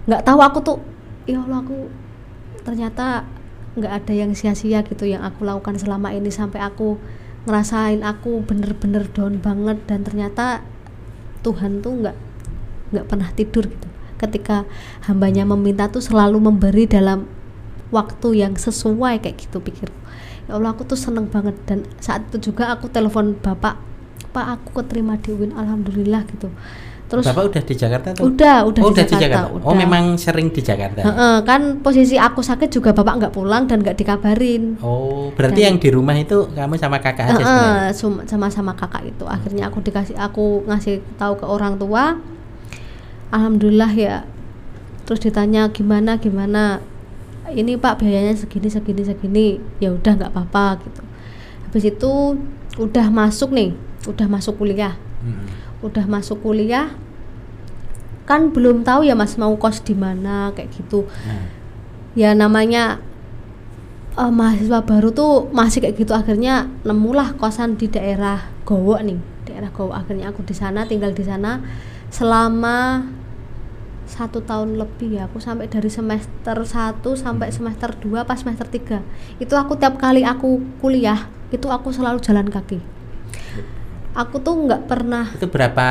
[0.04, 0.78] nggak tahu aku tuh
[1.24, 1.88] ya Allah aku
[2.64, 3.24] ternyata
[3.74, 6.98] nggak ada yang sia-sia gitu yang aku lakukan selama ini sampai aku
[7.44, 10.64] ngerasain aku bener-bener down banget dan ternyata
[11.44, 12.16] Tuhan tuh nggak
[12.94, 13.88] nggak pernah tidur gitu.
[14.16, 14.64] Ketika
[15.04, 17.28] hambanya meminta tuh selalu memberi dalam
[17.92, 19.92] waktu yang sesuai kayak gitu pikir.
[20.48, 23.76] Ya Allah aku tuh seneng banget dan saat itu juga aku telepon bapak
[24.34, 26.50] pak aku keterima di UIN alhamdulillah gitu
[27.14, 28.22] Terus Bapak udah di Jakarta tuh?
[28.26, 29.46] Udah, udah oh, di, udah Jakarta, di Jakarta.
[29.46, 29.66] Oh, udah.
[29.70, 31.00] Oh, memang sering di Jakarta.
[31.06, 34.82] He -he, kan posisi aku sakit juga Bapak nggak pulang dan nggak dikabarin.
[34.82, 37.94] Oh, berarti dan, yang di rumah itu kamu sama kakak aja
[38.26, 39.22] sama-sama kakak itu.
[39.30, 42.18] Akhirnya aku dikasih aku ngasih tahu ke orang tua.
[43.30, 44.26] Alhamdulillah ya.
[45.06, 46.82] Terus ditanya gimana gimana
[47.54, 49.48] ini Pak biayanya segini segini segini.
[49.78, 51.02] Ya udah nggak apa-apa gitu.
[51.70, 52.12] Habis itu
[52.74, 53.70] udah masuk nih,
[54.10, 54.98] udah masuk kuliah.
[55.22, 56.96] Hmm udah masuk kuliah
[58.24, 61.04] kan belum tahu ya mas mau kos di mana kayak gitu.
[61.04, 61.44] Hmm.
[62.16, 63.02] ya namanya
[64.16, 69.68] uh, mahasiswa baru tuh masih kayak gitu akhirnya nemulah kosan di daerah Gowo nih daerah
[69.68, 69.92] Gowo.
[69.92, 71.60] Akhirnya aku di sana tinggal di sana
[72.08, 73.04] selama
[74.08, 75.28] satu tahun lebih ya.
[75.28, 77.56] Aku sampai dari semester 1 sampai hmm.
[77.60, 79.04] semester 2 pas semester 3
[79.42, 82.82] itu aku tiap kali aku kuliah itu aku selalu jalan kaki
[84.14, 85.86] aku tuh nggak pernah itu berapa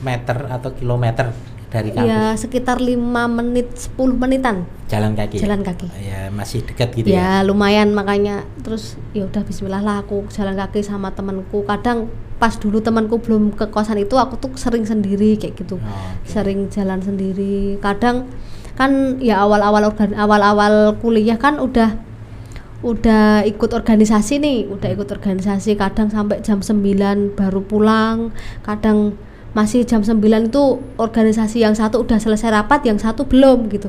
[0.00, 1.34] meter atau kilometer
[1.66, 2.08] dari kampus?
[2.08, 4.64] Ya sekitar lima menit 10 menitan.
[4.86, 5.42] Jalan kaki.
[5.42, 5.90] Jalan kaki.
[5.98, 7.18] Ya masih dekat gitu ya.
[7.18, 11.66] Ya lumayan makanya terus ya udah bismillah lah aku jalan kaki sama temanku.
[11.66, 12.06] Kadang
[12.38, 15.76] pas dulu temanku belum ke kosan itu aku tuh sering sendiri kayak gitu.
[15.76, 16.38] Oh, okay.
[16.38, 17.82] Sering jalan sendiri.
[17.82, 18.30] Kadang
[18.76, 21.96] kan ya awal-awal awal-awal kuliah kan udah
[22.84, 25.76] udah ikut organisasi nih udah ikut organisasi.
[25.76, 28.34] Kadang sampai jam 9 baru pulang.
[28.60, 29.16] Kadang
[29.56, 30.64] masih jam 9 itu
[31.00, 33.88] organisasi yang satu udah selesai rapat yang satu belum gitu.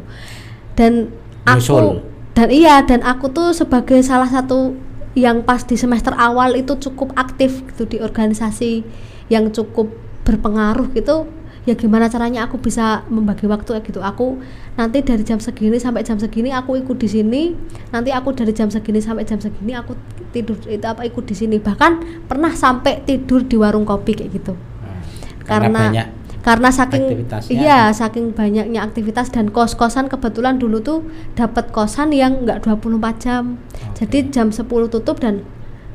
[0.80, 1.12] Dan
[1.44, 2.00] aku
[2.38, 4.78] dan iya dan aku tuh sebagai salah satu
[5.18, 8.86] yang pas di semester awal itu cukup aktif gitu di organisasi
[9.34, 9.90] yang cukup
[10.22, 11.26] berpengaruh gitu
[11.68, 14.40] ya gimana caranya aku bisa membagi waktu ya gitu aku
[14.80, 17.52] nanti dari jam segini sampai jam segini aku ikut di sini
[17.92, 20.00] nanti aku dari jam segini sampai jam segini aku
[20.32, 24.56] tidur itu apa ikut di sini bahkan pernah sampai tidur di warung kopi kayak gitu
[24.56, 25.44] hmm.
[25.44, 26.04] karena karena,
[26.40, 27.04] karena saking
[27.52, 31.04] iya saking banyaknya aktivitas dan kos-kosan kebetulan dulu tuh
[31.36, 34.08] dapat kosan yang enggak 24 jam okay.
[34.08, 35.44] jadi jam 10 tutup dan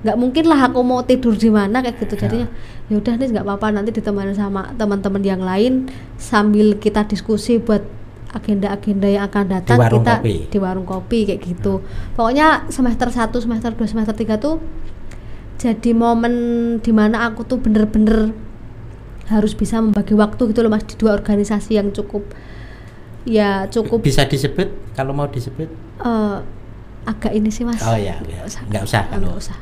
[0.02, 2.20] nggak mungkin lah aku mau tidur di mana kayak gitu ya.
[2.26, 2.48] jadinya
[2.92, 5.88] ya udah nih nggak apa-apa nanti ditemani sama teman-teman yang lain
[6.20, 7.80] sambil kita diskusi buat
[8.36, 10.36] agenda-agenda yang akan datang di kita kopi.
[10.52, 12.16] di warung kopi kayak gitu hmm.
[12.20, 14.60] pokoknya semester 1 semester 2 semester 3 tuh
[15.56, 16.34] jadi momen
[16.84, 18.36] di mana aku tuh bener-bener
[19.32, 22.28] harus bisa membagi waktu gitu loh mas di dua organisasi yang cukup
[23.24, 25.70] ya cukup bisa disebut kalau mau disebut
[26.02, 26.44] uh,
[27.02, 27.82] agak ini sih mas.
[27.82, 28.62] Oh ya nggak usah.
[28.70, 29.02] nggak usah.
[29.10, 29.56] Nggak usah.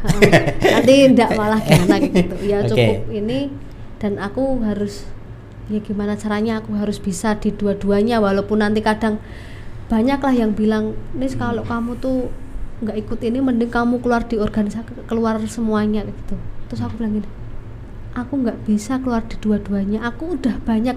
[0.61, 2.37] Nanti tidak malah gimana gitu.
[2.45, 2.69] Ya okay.
[2.69, 3.41] cukup ini.
[4.01, 5.05] Dan aku harus
[5.69, 9.21] ya gimana caranya aku harus bisa di dua-duanya walaupun nanti kadang
[9.93, 12.33] banyak lah yang bilang nih kalau kamu tuh
[12.81, 16.37] nggak ikut ini mending kamu keluar di organisasi keluar semuanya gitu.
[16.69, 17.29] Terus aku bilang gini
[18.17, 20.05] aku nggak bisa keluar di dua-duanya.
[20.09, 20.97] Aku udah banyak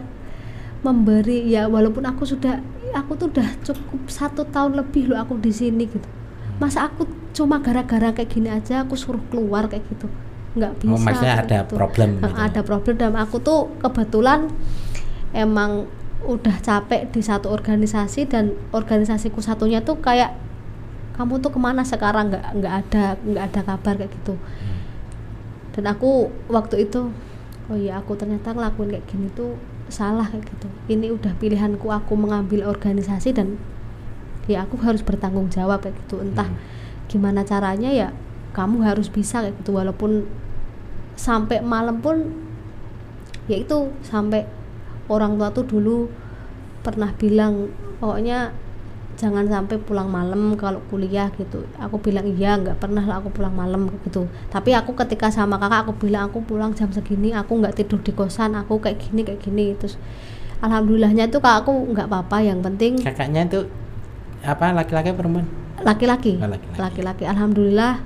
[0.83, 2.59] memberi ya walaupun aku sudah
[2.91, 6.22] aku tuh udah cukup satu tahun lebih loh aku di sini gitu
[6.61, 10.05] masa aku cuma gara-gara kayak gini aja aku suruh keluar kayak gitu
[10.53, 11.73] nggak oh, bisa oh, maksudnya ada gitu.
[11.73, 12.35] problem gitu.
[12.37, 14.53] ada problem dan aku tuh kebetulan
[15.33, 15.89] emang
[16.23, 20.37] udah capek di satu organisasi dan organisasiku satunya tuh kayak
[21.17, 24.81] kamu tuh ke mana sekarang nggak nggak ada nggak ada kabar kayak gitu hmm.
[25.77, 27.11] dan aku waktu itu
[27.69, 29.57] oh iya aku ternyata ngelakuin kayak gini tuh
[29.91, 33.59] salah kayak gitu ini udah pilihanku aku mengambil organisasi dan
[34.49, 36.19] ya aku harus bertanggung jawab kayak gitu.
[36.19, 37.07] Entah hmm.
[37.07, 38.09] gimana caranya ya
[38.53, 39.75] kamu harus bisa kayak gitu.
[39.75, 40.27] Walaupun
[41.13, 42.31] sampai malam pun
[43.45, 44.47] ya itu sampai
[45.11, 46.07] orang tua tuh dulu
[46.83, 48.51] pernah bilang pokoknya
[49.13, 51.63] jangan sampai pulang malam kalau kuliah gitu.
[51.77, 54.25] Aku bilang iya nggak pernah lah aku pulang malam gitu.
[54.49, 58.11] Tapi aku ketika sama kakak aku bilang aku pulang jam segini aku nggak tidur di
[58.11, 60.01] kosan aku kayak gini kayak gini terus
[60.65, 62.37] alhamdulillahnya tuh kak aku nggak apa-apa.
[62.41, 63.69] Yang penting kakaknya tuh
[64.43, 65.47] apa laki-laki perempuan?
[65.81, 66.37] Laki-laki.
[66.39, 66.79] Oh, laki-laki.
[66.79, 67.23] laki-laki.
[67.25, 68.03] Alhamdulillah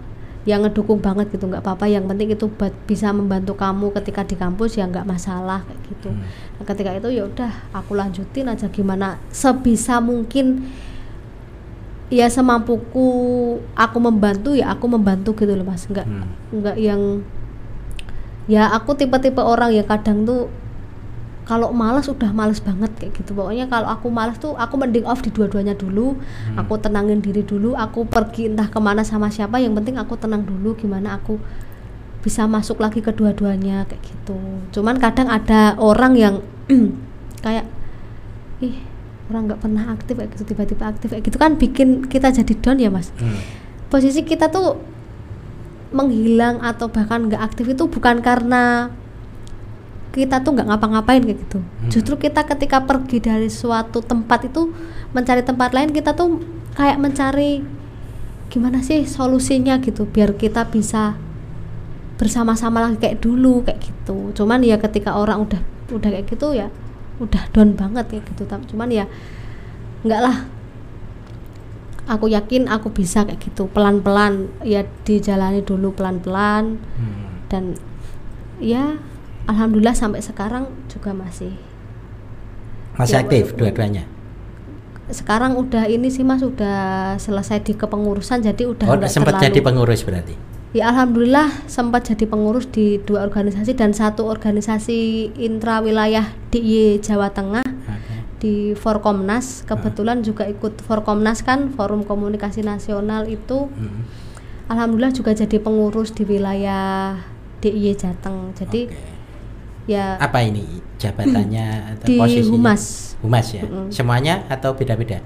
[0.48, 1.92] yang ngedukung banget gitu nggak apa-apa.
[1.92, 6.10] Yang penting itu buat bisa membantu kamu ketika di kampus ya nggak masalah kayak gitu.
[6.14, 6.24] Hmm.
[6.58, 10.64] Nah, ketika itu ya udah aku lanjutin aja gimana sebisa mungkin.
[12.08, 13.10] Ya semampuku
[13.76, 15.84] aku membantu ya aku membantu gitu loh mas.
[15.92, 16.32] Nggak Hmm.
[16.56, 17.20] nggak yang
[18.48, 20.48] ya aku tipe-tipe orang yang kadang tuh
[21.48, 25.20] kalau malas udah malas banget kayak gitu pokoknya kalau aku malas tuh aku mending off
[25.20, 26.60] di dua-duanya dulu Hmm.
[26.60, 30.44] aku tenangin diri dulu aku pergi entah ke mana sama siapa yang penting aku tenang
[30.44, 31.40] dulu gimana aku
[32.20, 34.36] bisa masuk lagi ke dua-duanya kayak gitu
[34.72, 36.36] cuman kadang ada orang yang
[37.40, 37.64] kayak
[38.60, 38.76] ih
[39.28, 42.78] orang nggak pernah aktif kayak gitu tiba-tiba aktif kayak gitu kan bikin kita jadi down
[42.78, 43.40] ya mas Hmm.
[43.88, 44.76] posisi kita tuh
[45.88, 48.92] menghilang atau bahkan nggak aktif itu bukan karena
[50.18, 51.60] kita tuh nggak ngapa-ngapain kayak gitu.
[51.62, 51.90] Hmm.
[51.94, 54.74] justru kita ketika pergi dari suatu tempat itu
[55.14, 56.42] mencari tempat lain kita tuh
[56.74, 57.62] kayak mencari
[58.48, 61.20] gimana sih solusinya gitu biar kita bisa
[62.18, 64.34] bersama-sama lagi kayak dulu kayak gitu.
[64.34, 65.62] Cuman ya ketika orang udah
[65.94, 66.68] udah kayak gitu ya
[67.22, 68.44] udah down banget kayak gitu.
[68.50, 69.06] Cuman ya
[70.02, 70.38] enggak lah.
[72.08, 74.50] Aku yakin aku bisa kayak gitu pelan-pelan.
[74.66, 76.82] Ya dijalani dulu pelan-pelan.
[76.98, 77.26] Hmm.
[77.48, 77.80] dan
[78.60, 79.00] ya
[79.48, 81.56] alhamdulillah sampai sekarang juga masih.
[83.00, 84.04] Masih Ya, aktif dua-duanya?
[85.08, 89.60] Sekarang udah ini sih mas udah selesai di kepengurusan jadi udah oh sempat terlalu jadi
[89.64, 90.36] pengurus berarti?
[90.76, 97.32] Ya alhamdulillah sempat jadi pengurus di dua organisasi dan satu organisasi intra wilayah DIY Jawa
[97.32, 98.16] Tengah Oke.
[98.44, 99.64] di Forkomnas.
[99.64, 103.72] Kebetulan juga ikut Forkomnas kan Forum Komunikasi Nasional itu.
[103.72, 104.04] Hmm.
[104.68, 107.16] alhamdulillah juga jadi pengurus di wilayah
[107.64, 108.52] DIY Jateng.
[108.52, 109.17] Jadi Oke.
[109.88, 110.20] Ya.
[110.20, 110.84] Apa ini?
[111.00, 112.54] Jabatannya atau di posisinya?
[112.54, 112.84] Humas.
[113.24, 113.64] Humas ya?
[113.66, 113.90] Mm-mm.
[113.90, 115.24] semuanya atau beda-beda?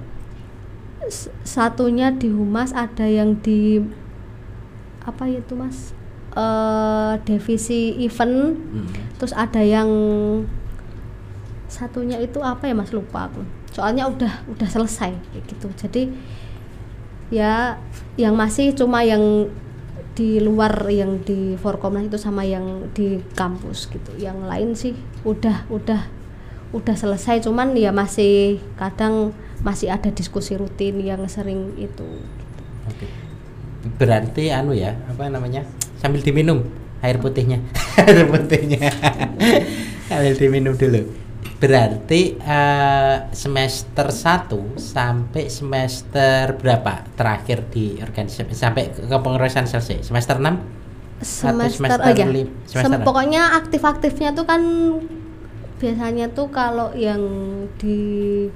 [1.44, 3.84] Satunya di humas ada yang di
[5.04, 5.92] apa itu mas?
[6.38, 8.56] Eh divisi event.
[8.56, 8.88] Hmm.
[9.20, 9.90] terus ada yang
[11.68, 12.94] satunya itu apa ya mas?
[12.96, 13.44] Lupa aku.
[13.76, 15.68] Soalnya udah udah selesai kayak gitu.
[15.76, 16.14] Jadi
[17.32, 17.80] ya
[18.20, 19.48] yang masih cuma yang
[20.12, 24.92] di luar yang di Forkomnas itu sama yang di kampus gitu yang lain sih
[25.24, 26.02] udah udah
[26.72, 29.32] udah selesai cuman ya masih kadang
[29.64, 32.08] masih ada diskusi rutin yang sering itu
[32.90, 33.06] Oke.
[33.98, 35.66] Berarti anu ya, apa namanya?
[36.02, 36.66] Sambil diminum
[37.02, 37.62] air putihnya.
[38.02, 38.90] air putihnya.
[40.10, 41.06] sambil diminum dulu.
[41.58, 50.02] Berarti eh, semester 1 sampai semester berapa terakhir di organisasi sampai ke kepengurusan selesai?
[50.04, 50.82] Semester 6?
[51.22, 54.62] semester, semester oh ya lim- Sem- pokoknya aktif-aktifnya tuh kan
[55.78, 57.22] biasanya tuh kalau yang
[57.78, 58.50] di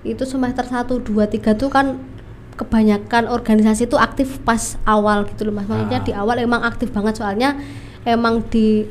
[0.00, 2.00] itu semester 1 2 3 tuh kan
[2.52, 5.68] kebanyakan organisasi tuh aktif pas awal gitu loh Mas.
[5.68, 6.04] Maksudnya Ah.
[6.04, 7.60] di awal emang aktif banget soalnya
[8.04, 8.88] emang di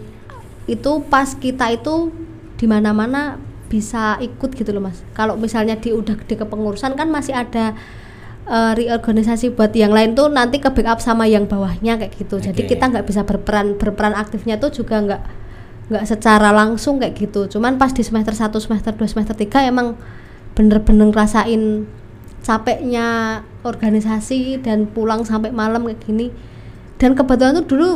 [0.66, 2.14] itu pas kita itu
[2.62, 5.02] di mana-mana bisa ikut gitu loh Mas.
[5.18, 7.74] Kalau misalnya di udah di kepengurusan kan masih ada
[8.46, 12.38] eh, reorganisasi buat yang lain tuh nanti ke backup sama yang bawahnya kayak gitu.
[12.38, 12.78] Jadi Oke.
[12.78, 15.22] kita nggak bisa berperan berperan aktifnya tuh juga nggak
[15.90, 17.50] nggak secara langsung kayak gitu.
[17.58, 19.98] Cuman pas di semester 1, semester 2, semester 3 emang
[20.54, 21.90] bener-bener ngerasain
[22.46, 26.28] capeknya organisasi dan pulang sampai malam kayak gini.
[27.02, 27.90] Dan kebetulan tuh dulu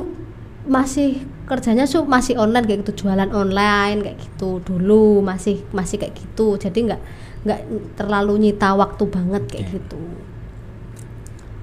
[0.66, 6.18] masih kerjanya su masih online kayak gitu jualan online kayak gitu dulu masih masih kayak
[6.18, 7.02] gitu jadi nggak
[7.46, 7.62] nggak
[7.96, 9.76] terlalu nyita waktu banget kayak Oke.
[9.78, 10.02] gitu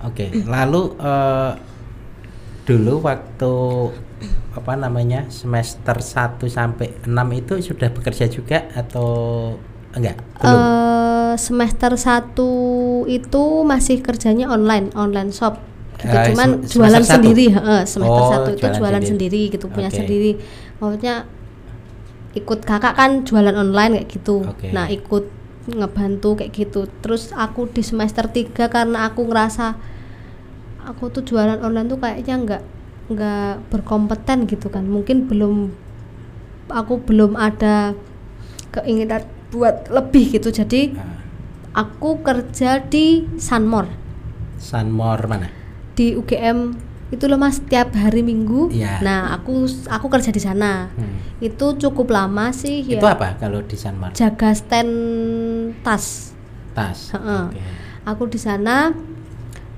[0.03, 1.53] Oke, lalu eh,
[2.67, 3.55] dulu waktu
[4.53, 9.11] apa namanya semester 1 sampai 6 itu sudah bekerja juga atau
[9.95, 10.19] enggak?
[10.43, 10.59] Belum.
[10.59, 17.13] Eh, semester 1 itu masih kerjanya online online shop gitu cuman jualan satu?
[17.15, 19.09] sendiri heeh, semester Oh, 1 itu jualan jualan, sendiri.
[19.43, 19.53] sendiri.
[19.53, 20.31] gitu punya sendiri
[20.77, 21.15] maksudnya
[22.33, 24.73] ikut kakak kan jualan online kayak gitu Oke.
[24.73, 25.25] nah ikut
[25.65, 29.77] ngebantu kayak gitu terus aku di semester 3 karena aku ngerasa
[30.83, 32.63] aku tuh jualan online tuh kayaknya nggak
[33.13, 35.71] nggak berkompeten gitu kan mungkin belum
[36.67, 37.95] aku belum ada
[38.71, 41.21] keinginan buat lebih gitu jadi Nah,
[41.79, 43.93] aku kerja di Sunmore
[44.57, 45.49] Sunmore mana?
[45.93, 46.73] Di UGM
[47.09, 49.01] itu loh mas tiap hari minggu Iya.
[49.01, 51.21] nah aku aku kerja di sana Hmm.
[51.39, 54.13] itu cukup lama sih Itu ya apa kalau di Sunmore?
[54.13, 54.93] jaga stand
[55.81, 56.33] tas
[56.73, 57.13] Tas.
[57.13, 57.43] Heeh.
[57.47, 57.61] Oke.
[58.03, 58.97] aku di sana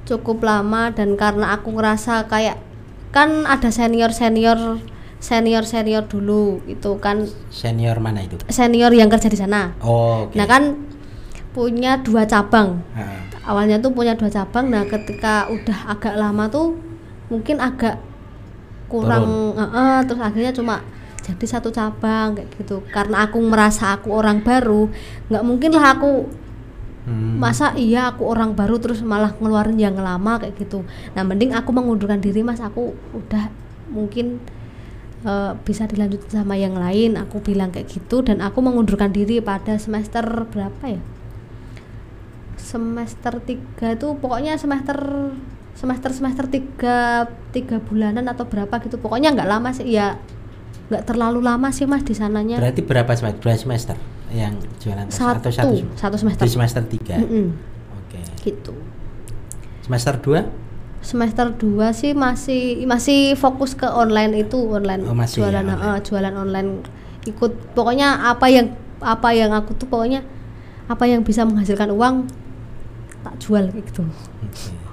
[0.04, 2.62] cukup lama dan karena aku ngerasa kayak
[3.10, 4.78] kan ada senior senior
[5.18, 8.38] senior senior dulu itu kan Senior mana itu?
[8.46, 10.36] senior yang kerja di sana Oh, oke.
[10.36, 10.78] nah kan
[11.50, 12.78] punya dua cabang
[13.44, 16.76] awalnya tuh punya dua cabang nah ketika udah agak lama tuh
[17.28, 18.00] mungkin agak
[18.88, 20.84] kurang eh, eh, terus akhirnya cuma
[21.24, 22.84] jadi satu cabang kayak gitu.
[22.92, 24.92] Karena aku merasa aku orang baru
[25.32, 26.44] nggak mungkin lah aku
[27.04, 27.36] Hmm.
[27.36, 30.88] masa iya aku orang baru terus malah ngeluarin yang lama kayak gitu.
[31.12, 32.64] Nah mending aku mengundurkan diri mas.
[32.64, 33.52] Aku udah
[33.92, 34.40] mungkin
[35.28, 37.20] eh, bisa dilanjut sama yang lain.
[37.20, 41.00] Aku bilang kayak gitu dan aku mengundurkan diri pada semester berapa ya
[42.74, 44.98] semester tiga itu pokoknya semester
[45.74, 50.18] semester semester tiga tiga bulanan atau berapa gitu pokoknya nggak lama sih ya
[50.90, 53.38] nggak terlalu lama sih mas di sananya Berarti berapa semester?
[53.40, 53.96] Dua semester
[54.28, 55.14] yang jualan tas?
[55.14, 57.16] satu atau satu, satu semester Di semester tiga.
[57.16, 57.46] Mm-mm,
[57.96, 58.18] Oke.
[58.42, 58.74] gitu
[59.80, 60.40] Semester dua?
[61.00, 61.60] semester 2
[61.92, 65.84] sih masih masih fokus ke online itu online Oh, masih ya, jualan online.
[65.84, 66.70] eh, jualan online
[67.24, 68.72] ikut pokoknya apa yang
[69.04, 70.24] apa yang aku tuh pokoknya
[70.88, 72.24] apa yang bisa menghasilkan uang
[73.24, 74.02] tak jual kayak gitu.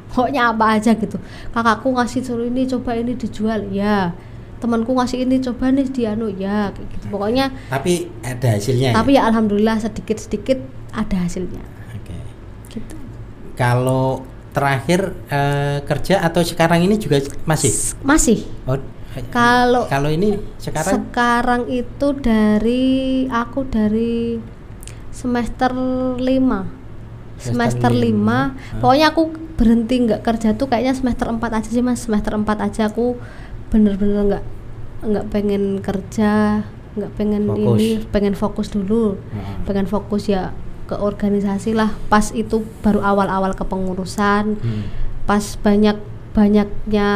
[0.10, 1.16] Pokoknya apa aja gitu.
[1.52, 4.12] Kakakku ngasih suruh ini coba ini dijual ya.
[4.60, 7.06] Temanku ngasih ini coba nih dianu ya kayak gitu.
[7.10, 8.90] Pokoknya Tapi ada hasilnya.
[8.92, 8.96] ya?
[8.96, 10.60] tapi ya alhamdulillah sedikit sedikit
[10.92, 11.64] ada hasilnya.
[11.92, 12.16] Oke.
[12.70, 12.96] gitu.
[13.56, 17.72] Kalau terakhir eh, kerja atau sekarang ini juga masih?
[17.72, 18.44] S- masih.
[18.68, 18.76] Oh,
[19.32, 21.08] kalau kalau ini sekarang?
[21.08, 22.84] sekarang itu dari
[23.28, 24.40] aku dari
[25.12, 25.72] semester
[26.20, 26.20] 5
[27.44, 28.40] semester Semester 5 lima.
[28.78, 29.22] pokoknya aku
[29.54, 33.18] berhenti nggak kerja tuh kayaknya semester 4 aja sih mas semester 4 aja aku
[33.68, 34.44] bener-bener nggak
[35.02, 37.66] nggak pengen kerja nggak pengen Fokus.
[37.72, 39.56] ini pengen fokus dulu Heeh.
[39.64, 40.52] pengen fokus ya
[40.86, 44.84] ke organisasi lah pas itu baru awal-awal kepengurusan Hmm.
[45.24, 45.96] pas banyak
[46.32, 47.10] banyaknya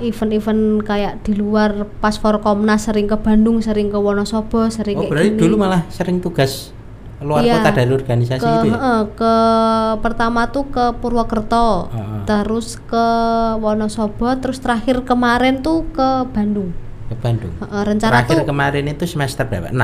[0.00, 5.10] event-event kayak di luar pas Forkomnas sering ke Bandung sering ke Wonosobo sering Oh, kayak
[5.10, 5.40] berarti gini.
[5.40, 6.70] dulu malah sering tugas
[7.16, 9.08] luar Iya, kota dari organisasi ke itu ya?
[9.08, 9.34] ke
[10.04, 12.28] pertama tuh ke Purwokerto Heeh.
[12.28, 13.06] terus ke
[13.56, 16.76] Wonosobo terus terakhir kemarin tuh ke Bandung
[17.08, 17.54] Ke Bandung.
[17.62, 19.72] Heeh, rencana Terakhir tuh kemarin itu semester berapa?
[19.72, 19.80] 6?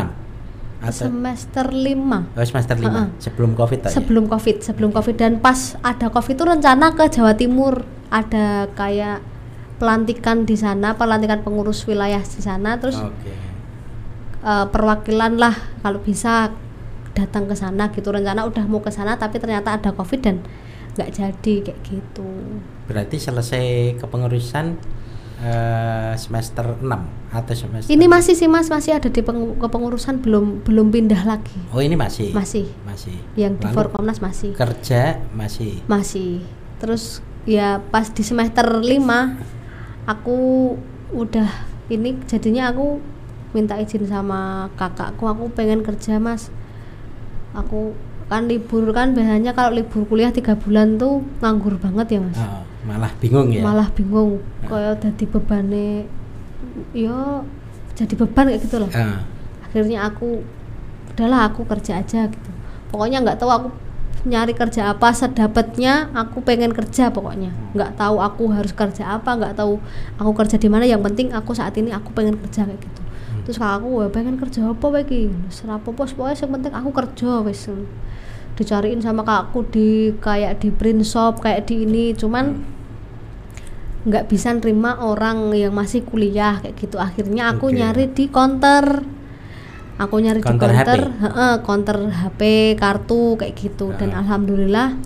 [0.82, 3.06] Atau semester 5 oh, semester 5 Heeh.
[3.16, 7.86] sebelum Covid sebelum covid sebelum covid dan pas ada covid itu rencana ke Jawa Timur
[8.10, 9.22] ada kayak
[9.80, 13.30] pelantikan di sana pelantikan pengurus wilayah di sana terus Oke.
[14.42, 16.50] eh, perwakilan lah kalau bisa
[17.12, 18.09] datang ke sana gitu.
[18.09, 20.37] Rencana udah mau ke sana tapi ternyata ada covid dan
[20.92, 22.29] nggak jadi kayak gitu.
[22.85, 23.64] Berarti selesai
[23.96, 24.77] kepengurusan
[25.40, 26.85] eh, semester 6
[27.33, 28.68] atau semester ini masih sih mas.
[28.68, 31.57] Masih ada di peng- kepengurusan belum belum pindah lagi.
[31.72, 32.31] Oh, ini masih.
[32.31, 32.68] masih.
[32.85, 33.16] Masih.
[33.35, 34.53] yang di Lalu Forkomnas masih.
[34.53, 35.81] kerja masih.
[35.88, 36.44] masih.
[36.77, 38.87] Terus ya pas di semester 5
[40.05, 40.38] aku
[41.12, 41.48] udah
[41.88, 43.01] ini jadinya aku
[43.53, 45.25] minta izin sama kakakku.
[45.25, 46.48] Aku pengen kerja mas
[47.52, 47.92] aku
[48.32, 52.40] kan libur kan biasanya kalau libur kuliah tiga bulan tuh nganggur banget ya mas.
[52.40, 53.60] Oh, malah bingung ya.
[53.60, 54.40] malah bingung.
[54.64, 56.08] Kayak jadi bebane
[56.96, 57.44] yo
[57.92, 58.90] jadi beban kayak gitu loh.
[58.96, 59.20] Ah,
[59.68, 60.40] akhirnya aku
[61.12, 62.50] udahlah aku kerja aja gitu.
[62.88, 63.68] Pokoknya nggak tahu aku
[64.22, 67.52] nyari kerja apa sedapatnya aku pengen kerja pokoknya.
[67.76, 69.76] Nggak tahu aku harus kerja apa nggak tahu
[70.16, 70.88] aku kerja di mana.
[70.88, 73.01] Yang penting aku saat ini aku pengen kerja kayak gitu
[73.42, 77.66] terus kakakku "Wah, pengen kerja apa lagi serapopo pokoknya yang penting aku kerja wes
[78.52, 82.12] dicariin sama kakakku di kayak di print shop kayak di ini.
[82.12, 82.61] Cuman
[84.02, 86.98] nggak bisa nerima orang yang masih kuliah kayak gitu.
[86.98, 87.78] Akhirnya aku Oke.
[87.78, 89.07] nyari di counter
[89.92, 90.83] aku nyari Counter di HP?
[90.83, 92.40] counter heeh, counter HP
[92.74, 93.94] kartu kayak gitu.
[93.94, 94.20] Dan Ah.
[94.26, 94.98] alhamdulillah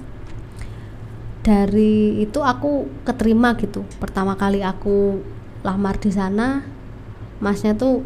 [1.45, 3.87] dari itu aku keterima gitu.
[4.03, 5.21] Pertama kali aku
[5.63, 6.65] lamar di sana
[7.39, 8.01] masnya tuh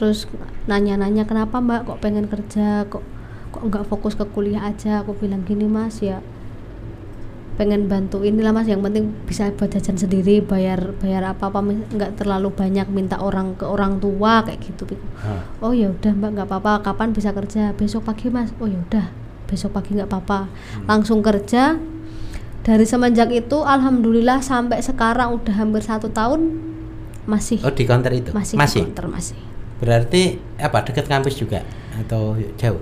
[0.00, 0.24] terus
[0.64, 2.88] nanya-nanya kenapa mbak kok pengen kerja?
[2.88, 3.04] Kok
[3.52, 5.04] kok nggak fokus ke kuliah aja?
[5.04, 6.24] Aku bilang gini mas ya
[7.60, 8.64] pengen bantu inilah mas.
[8.64, 13.52] Yang penting bisa buat jajan sendiri bayar bayar apa apa nggak terlalu banyak minta orang
[13.60, 14.88] ke orang tua kayak gitu.
[15.20, 15.44] Ah.
[15.60, 16.80] oh ya udah mbak nggak apa-apa.
[16.80, 17.76] Kapan bisa kerja?
[17.76, 18.48] Besok pagi mas.
[18.56, 19.12] Oh ya udah
[19.44, 20.48] besok pagi nggak apa-apa.
[20.88, 21.76] Langsung kerja.
[22.64, 26.60] Dari semenjak itu alhamdulillah sampai sekarang udah hampir satu tahun
[27.28, 28.32] masih Oh, di counter itu.
[28.32, 28.80] masih di masih.
[28.84, 29.49] counter, masih
[29.80, 30.22] Berarti
[30.56, 31.64] apa dekat kampus juga
[31.96, 32.80] atau jauh?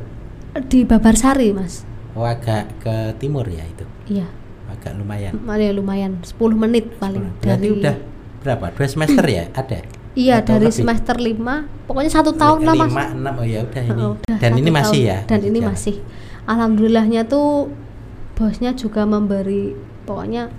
[0.58, 3.86] di Babarsari mas Oh, agak ke timur ya itu.
[4.08, 4.26] iya
[4.66, 5.30] Agak lumayan.
[5.32, 7.94] Ya lumayan 10 menit paling Berarti dari udah
[8.40, 8.64] berapa?
[8.68, 9.46] Dua semester ya?
[9.52, 9.78] Ada.
[10.12, 10.76] iya Atau dari lebih?
[10.76, 14.00] semester 5 pokoknya satu tahun lah mas Lima, enam, oh ya udah ini.
[14.00, 15.10] Oh, udah Dan ini masih tahun.
[15.14, 15.18] ya.
[15.24, 15.68] dan ini jalan.
[15.70, 15.94] masih
[16.44, 17.70] alhamdulillahnya tuh
[18.34, 20.50] bosnya juga memberi pokoknya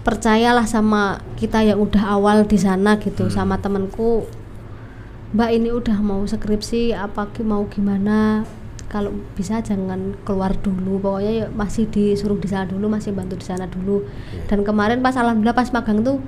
[0.00, 1.02] percayalah sama
[1.34, 3.34] kita yang udah awal di sana gitu Hmm.
[3.34, 4.24] sama temanku
[5.36, 8.48] mbak ini udah mau skripsi apa mau gimana?
[8.88, 13.44] Kalau bisa jangan keluar dulu pokoknya ya masih disuruh di sana dulu masih bantu di
[13.44, 14.08] sana dulu.
[14.32, 14.48] Yeah.
[14.48, 16.24] dan kemarin pas alhamdulillah pas magang tuh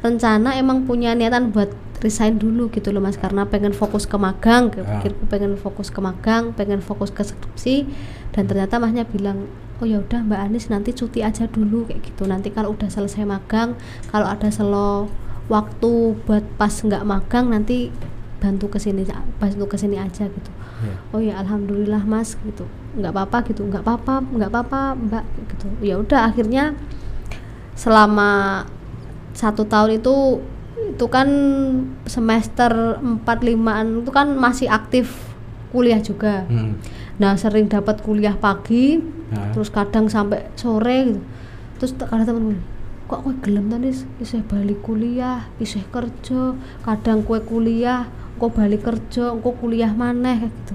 [0.00, 1.68] rencana emang punya niatan buat
[2.00, 3.20] resign dulu gitu loh mas.
[3.20, 5.04] Karena pengen fokus ke magang yeah.
[5.28, 7.84] pengen fokus ke magang pengen fokus ke skripsi.
[8.32, 9.52] Dan ternyata masnya bilang
[9.82, 12.24] oh ya udah mbak Anis nanti cuti aja dulu kayak gitu.
[12.24, 13.76] Nanti kalau udah selesai magang
[14.08, 15.12] kalau ada selo
[15.52, 17.90] waktu buat pas nggak magang nanti
[18.36, 19.02] bantu ke sini
[19.40, 20.50] bantu ke sini aja gitu
[20.84, 20.98] yeah.
[21.12, 25.24] oh ya alhamdulillah mas gitu nggak apa-apa gitu nggak apa-apa nggak apa-apa mbak
[25.56, 26.76] gitu ya udah akhirnya
[27.76, 28.64] selama
[29.36, 30.40] satu tahun itu
[30.96, 31.28] itu kan
[32.08, 35.12] semester 4 limaan itu kan masih aktif
[35.72, 36.72] kuliah juga hmm.
[37.20, 39.00] nah sering dapat kuliah pagi
[39.32, 39.52] nah.
[39.52, 41.20] terus kadang sampai sore gitu
[41.76, 42.56] terus kadang temen
[43.06, 49.34] kok kue gelem tadi isih balik kuliah isih kerja kadang kue kuliah kok balik kerja
[49.34, 50.74] kok kuliah mana gitu.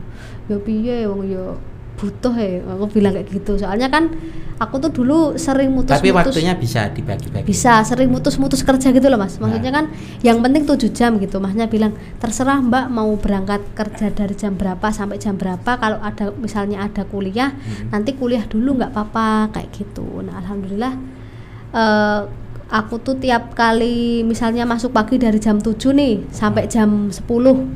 [0.49, 1.55] Ya piye wong ya
[2.01, 3.61] butuh ya aku bilang kayak gitu.
[3.61, 4.09] Soalnya kan
[4.57, 7.45] aku tuh dulu sering mutus tapi waktunya bisa dibagi-bagi.
[7.45, 9.37] Bisa sering mutus-mutus kerja gitu loh mas.
[9.37, 9.77] Maksudnya nah.
[9.81, 9.85] kan
[10.25, 11.37] yang penting tujuh jam gitu.
[11.37, 15.77] Masnya bilang terserah mbak mau berangkat kerja dari jam berapa sampai jam berapa.
[15.77, 17.93] Kalau ada misalnya ada kuliah hmm.
[17.93, 19.53] nanti kuliah dulu nggak apa-apa.
[19.53, 20.25] Kayak gitu.
[20.25, 20.93] Nah alhamdulillah
[21.77, 22.21] uh,
[22.71, 27.27] aku tuh tiap kali misalnya masuk pagi dari jam 7 nih sampai jam 10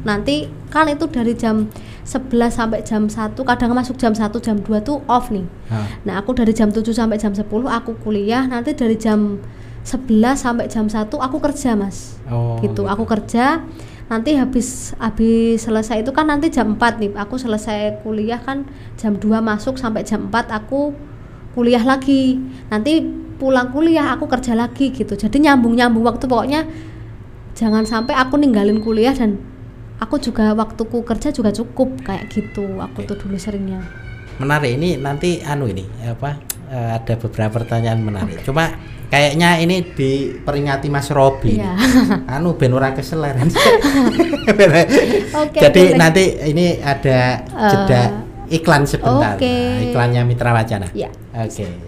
[0.07, 1.67] nanti kan itu dari jam
[2.07, 5.43] 11 sampai jam 1 kadang masuk jam 1 jam 2 tuh off nih.
[5.73, 6.05] Ha.
[6.05, 8.45] nah aku dari jam 7 sampai jam 10 aku kuliah.
[8.45, 9.41] Nanti dari jam
[9.81, 12.21] 11 sampai jam 1 aku kerja mas.
[12.29, 12.85] Oh, gitu.
[12.85, 13.65] gitu aku kerja.
[14.05, 17.11] Nanti habis habis selesai itu kan nanti jam 4 nih.
[17.17, 18.69] Aku selesai kuliah kan
[19.01, 20.93] jam 2 masuk sampai jam 4 aku
[21.57, 22.37] kuliah lagi.
[22.69, 26.65] Nanti pulang kuliah aku kerja lagi gitu jadi nyambung nyambung waktu pokoknya
[27.55, 29.39] jangan sampai aku ninggalin kuliah dan
[29.99, 33.09] aku juga waktuku kerja juga cukup kayak gitu aku Oke.
[33.15, 33.79] tuh dulu seringnya
[34.39, 36.35] menarik ini nanti anu ini apa
[36.67, 38.45] uh, ada beberapa pertanyaan menarik okay.
[38.47, 38.75] cuma
[39.07, 41.71] kayaknya ini diperingati Mas Robi iya.
[42.35, 43.47] anu ben ora keseleran
[44.51, 45.99] okay, jadi boleh.
[45.99, 48.09] nanti ini ada jeda uh,
[48.51, 49.55] iklan sebentar okay.
[49.55, 51.13] nah, iklannya Mitra Wacana yeah.
[51.31, 51.84] oke okay.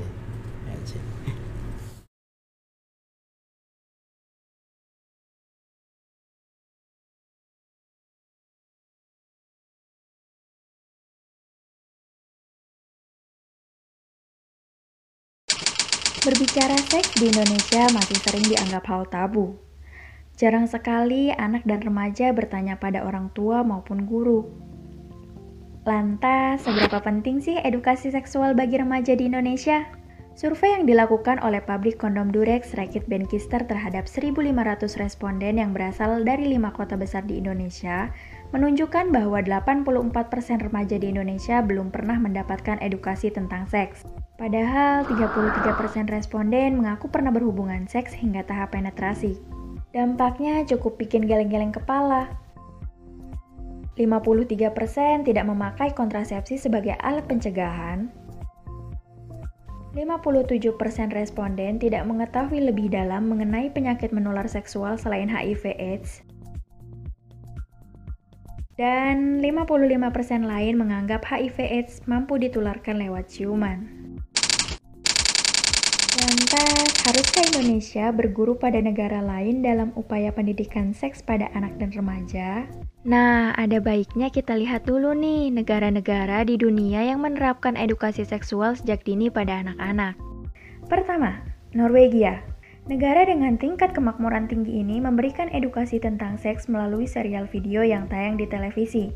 [16.67, 19.55] Berbicara seks di Indonesia masih sering dianggap hal tabu.
[20.35, 24.43] Jarang sekali anak dan remaja bertanya pada orang tua maupun guru.
[25.87, 29.87] Lantas, seberapa penting sih edukasi seksual bagi remaja di Indonesia?
[30.35, 34.35] Survei yang dilakukan oleh pabrik kondom Durex Rakit Benkister terhadap 1.500
[34.99, 38.11] responden yang berasal dari lima kota besar di Indonesia
[38.55, 44.07] menunjukkan bahwa 84% remaja di Indonesia belum pernah mendapatkan edukasi tentang seks.
[44.37, 49.35] Padahal 33% responden mengaku pernah berhubungan seks hingga tahap penetrasi.
[49.91, 52.29] Dampaknya cukup bikin geleng-geleng kepala.
[53.97, 58.13] 53% tidak memakai kontrasepsi sebagai alat pencegahan.
[59.97, 60.77] 57%
[61.09, 66.26] responden tidak mengetahui lebih dalam mengenai penyakit menular seksual selain HIV/AIDS.
[68.77, 73.89] Dan 55% lain menganggap HIV/AIDS mampu ditularkan lewat ciuman.
[76.21, 82.69] Lantas, haruskah Indonesia berguru pada negara lain dalam upaya pendidikan seks pada anak dan remaja?
[83.01, 89.01] Nah, ada baiknya kita lihat dulu nih negara-negara di dunia yang menerapkan edukasi seksual sejak
[89.01, 90.13] dini pada anak-anak.
[90.85, 91.41] Pertama,
[91.73, 92.45] Norwegia.
[92.87, 98.39] Negara dengan tingkat kemakmuran tinggi ini memberikan edukasi tentang seks melalui serial video yang tayang
[98.39, 99.11] di televisi.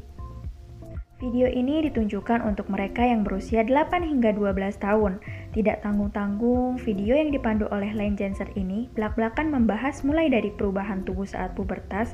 [1.23, 5.23] Video ini ditunjukkan untuk mereka yang berusia 8 hingga 12 tahun.
[5.55, 11.23] Tidak tanggung-tanggung, video yang dipandu oleh Lane Jensen ini belak-belakan membahas mulai dari perubahan tubuh
[11.23, 12.11] saat pubertas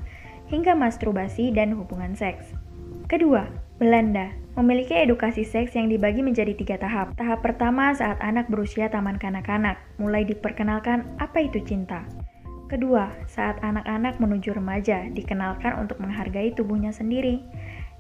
[0.54, 2.54] hingga masturbasi dan hubungan seks.
[3.10, 3.50] Kedua,
[3.82, 7.14] Belanda memiliki edukasi seks yang dibagi menjadi tiga tahap.
[7.14, 12.02] Tahap pertama saat anak berusia taman kanak-kanak, mulai diperkenalkan apa itu cinta.
[12.68, 17.40] Kedua, saat anak-anak menuju remaja, dikenalkan untuk menghargai tubuhnya sendiri.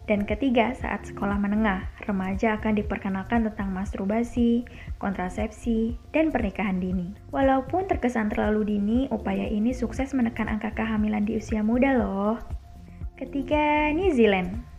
[0.07, 4.63] Dan ketiga, saat sekolah menengah, remaja akan diperkenalkan tentang masturbasi,
[4.99, 7.11] kontrasepsi, dan pernikahan dini.
[7.31, 12.39] Walaupun terkesan terlalu dini, upaya ini sukses menekan angka kehamilan di usia muda loh.
[13.19, 14.76] Ketiga, New Zealand.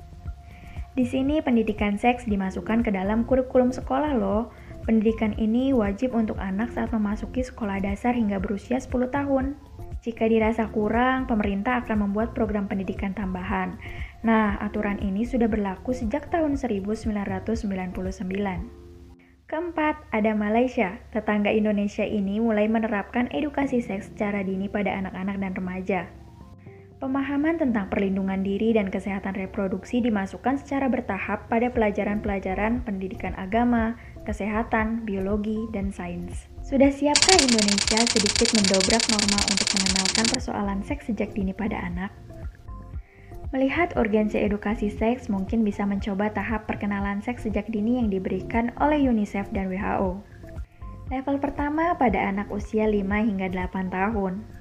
[0.99, 4.51] Di sini pendidikan seks dimasukkan ke dalam kurikulum sekolah loh.
[4.83, 9.55] Pendidikan ini wajib untuk anak saat memasuki sekolah dasar hingga berusia 10 tahun.
[10.03, 13.79] Jika dirasa kurang, pemerintah akan membuat program pendidikan tambahan.
[14.27, 17.07] Nah, aturan ini sudah berlaku sejak tahun 1999.
[19.47, 20.99] Keempat, ada Malaysia.
[21.15, 26.18] Tetangga Indonesia ini mulai menerapkan edukasi seks secara dini pada anak-anak dan remaja.
[26.99, 33.95] Pemahaman tentang perlindungan diri dan kesehatan reproduksi dimasukkan secara bertahap pada pelajaran-pelajaran pendidikan agama,
[34.27, 36.51] kesehatan, biologi, dan sains.
[36.67, 42.11] Sudah siapkah Indonesia sedikit mendobrak norma untuk mengenalkan persoalan seks sejak dini pada anak?
[43.55, 48.99] Melihat urgensi edukasi seks, mungkin bisa mencoba tahap perkenalan seks sejak dini yang diberikan oleh
[49.07, 50.19] UNICEF dan WHO.
[51.15, 54.58] Level pertama pada anak usia 5 hingga 8 tahun.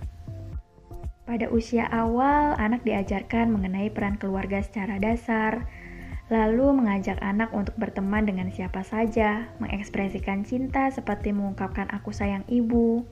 [1.27, 5.67] Pada usia awal, anak diajarkan mengenai peran keluarga secara dasar,
[6.31, 13.03] lalu mengajak anak untuk berteman dengan siapa saja, mengekspresikan cinta seperti mengungkapkan aku sayang ibu.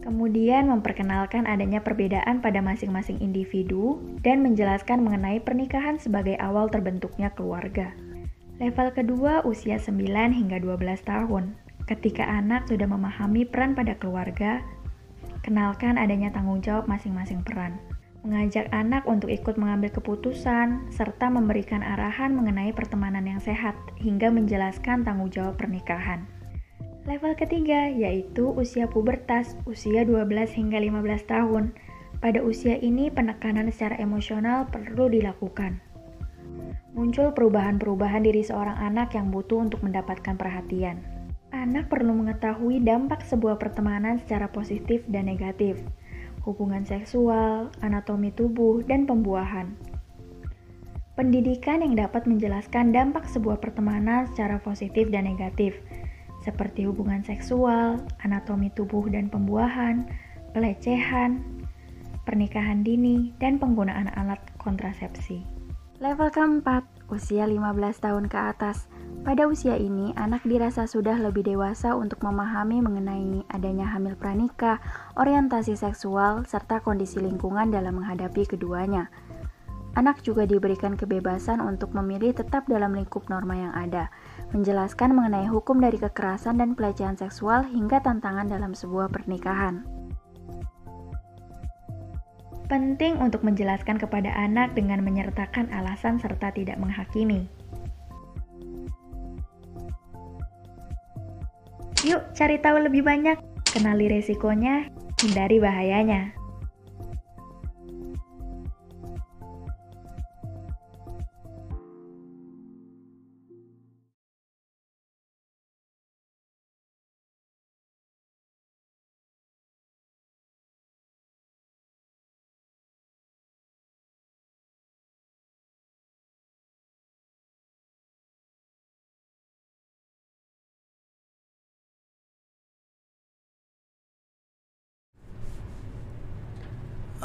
[0.00, 7.92] Kemudian memperkenalkan adanya perbedaan pada masing-masing individu dan menjelaskan mengenai pernikahan sebagai awal terbentuknya keluarga.
[8.56, 10.00] Level kedua usia 9
[10.32, 11.60] hingga 12 tahun.
[11.84, 14.64] Ketika anak sudah memahami peran pada keluarga,
[15.42, 17.78] kenalkan adanya tanggung jawab masing-masing peran
[18.22, 25.02] mengajak anak untuk ikut mengambil keputusan, serta memberikan arahan mengenai pertemanan yang sehat, hingga menjelaskan
[25.02, 26.22] tanggung jawab pernikahan.
[27.02, 31.74] Level ketiga yaitu usia pubertas, usia 12 hingga 15 tahun.
[32.22, 35.82] Pada usia ini penekanan secara emosional perlu dilakukan.
[36.94, 41.02] Muncul perubahan-perubahan diri seorang anak yang butuh untuk mendapatkan perhatian.
[41.52, 45.78] Anak perlu mengetahui dampak sebuah pertemanan secara positif dan negatif
[46.42, 49.74] hubungan seksual, anatomi tubuh, dan pembuahan.
[51.14, 55.76] Pendidikan yang dapat menjelaskan dampak sebuah pertemanan secara positif dan negatif,
[56.42, 60.08] seperti hubungan seksual, anatomi tubuh dan pembuahan,
[60.50, 61.38] pelecehan,
[62.26, 65.46] pernikahan dini, dan penggunaan alat kontrasepsi.
[66.02, 68.90] Level keempat, usia 15 tahun ke atas.
[69.20, 74.80] Pada usia ini, anak dirasa sudah lebih dewasa untuk memahami mengenai adanya hamil pranikah,
[75.20, 79.12] orientasi seksual, serta kondisi lingkungan dalam menghadapi keduanya.
[79.92, 84.08] Anak juga diberikan kebebasan untuk memilih tetap dalam lingkup norma yang ada,
[84.56, 89.84] menjelaskan mengenai hukum dari kekerasan dan pelecehan seksual hingga tantangan dalam sebuah pernikahan.
[92.72, 97.61] Penting untuk menjelaskan kepada anak dengan menyertakan alasan serta tidak menghakimi.
[102.02, 103.38] Yuk cari tahu lebih banyak,
[103.70, 104.90] kenali resikonya,
[105.22, 106.34] hindari bahayanya.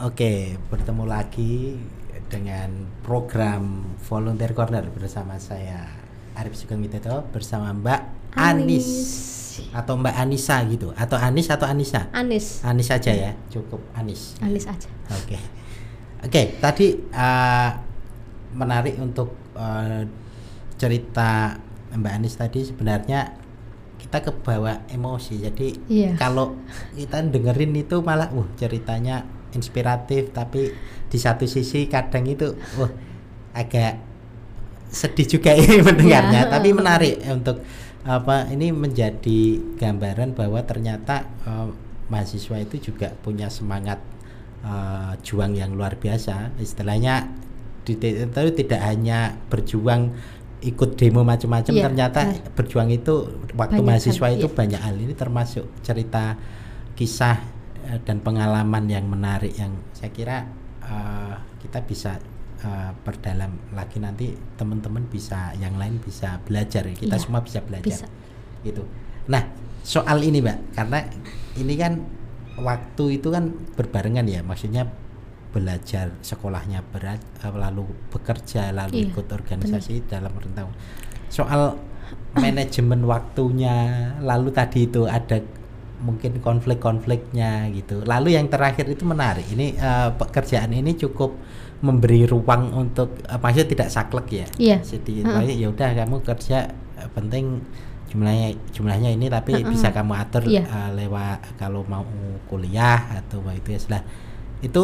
[0.05, 1.73] Oke, bertemu lagi
[2.29, 2.69] dengan
[3.01, 5.89] program Volunteer Corner bersama saya
[6.37, 8.01] Arif Sugeng Widodo bersama Mbak
[8.37, 8.85] Anis.
[8.85, 8.89] Anis
[9.73, 12.13] atau Mbak Anissa gitu atau Anis atau Anissa?
[12.13, 12.61] Anis.
[12.61, 14.37] Anis aja ya, cukup Anis.
[14.37, 14.85] Anis aja.
[15.17, 15.41] Oke.
[16.21, 17.71] Oke, tadi uh,
[18.53, 20.05] menarik untuk uh,
[20.77, 21.57] cerita
[21.97, 23.33] Mbak Anis tadi sebenarnya
[23.97, 25.41] kita kebawa emosi.
[25.41, 26.13] Jadi yeah.
[26.21, 26.53] kalau
[26.93, 29.25] kita dengerin itu malah uh ceritanya
[29.57, 30.69] inspiratif tapi
[31.09, 32.91] di satu sisi kadang itu wah
[33.57, 33.97] agak
[34.87, 36.51] sedih juga ini mendengarnya yeah.
[36.51, 37.65] tapi menarik untuk
[38.07, 41.67] apa ini menjadi gambaran bahwa ternyata uh,
[42.07, 43.99] mahasiswa itu juga punya semangat
[44.63, 47.27] uh, juang yang luar biasa istilahnya
[47.87, 50.11] itu tidak hanya berjuang
[50.59, 52.51] ikut demo macam-macam yeah, ternyata yeah.
[52.55, 54.55] berjuang itu waktu banyak mahasiswa itu yeah.
[54.55, 56.39] banyak hal ini termasuk cerita
[56.97, 57.56] kisah
[57.87, 60.43] Eh, dan pengalaman yang menarik yang saya kira
[60.83, 62.19] uh, kita bisa
[62.67, 68.03] uh, perdalam lagi nanti teman-teman bisa yang lain bisa belajar kita iya, semua bisa belajar.
[68.03, 68.07] bisa.
[68.67, 68.83] gitu.
[69.31, 69.39] Nah
[69.87, 70.99] soal ini mbak karena
[71.55, 72.03] ini kan
[72.59, 74.43] waktu itu kan berbarengan ya.
[74.43, 74.83] Maksudnya
[75.55, 80.11] belajar sekolahnya berat lalu bekerja lalu iya, ikut organisasi benar.
[80.11, 80.67] dalam rentang
[81.31, 81.79] soal
[82.35, 85.39] manajemen waktunya lalu tadi itu ada
[86.01, 88.05] mungkin konflik-konfliknya gitu.
[88.05, 89.45] Lalu yang terakhir itu menarik.
[89.49, 91.33] Ini uh, pekerjaan ini cukup
[91.81, 94.47] memberi ruang untuk uh, maksudnya tidak saklek ya.
[94.57, 94.77] Iya.
[94.85, 95.49] Jadi uh -huh.
[95.49, 96.69] ya udah kamu kerja
[97.01, 97.61] uh, penting
[98.07, 99.71] jumlahnya jumlahnya ini tapi Mm-mm.
[99.75, 100.63] bisa kamu atur Iya.
[100.63, 102.07] uh, lewat kalau mau
[102.47, 104.01] kuliah atau apa itu ya sudah
[104.63, 104.83] itu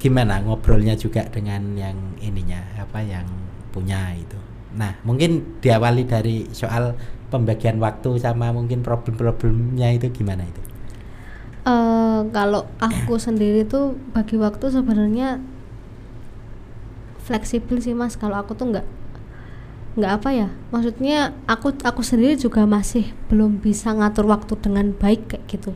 [0.00, 3.28] gimana ngobrolnya juga dengan yang ininya apa yang
[3.72, 4.36] punya itu
[4.76, 6.96] nah mungkin diawali dari soal
[7.30, 10.60] pembagian waktu sama mungkin problem-problemnya itu gimana itu?
[11.60, 15.38] Eh, kalau aku sendiri tuh bagi waktu sebenarnya
[17.20, 18.16] fleksibel sih mas.
[18.16, 18.86] Kalau aku tuh nggak
[20.00, 20.48] nggak apa ya.
[20.72, 25.70] Maksudnya aku aku sendiri juga masih belum bisa ngatur waktu dengan baik kayak gitu.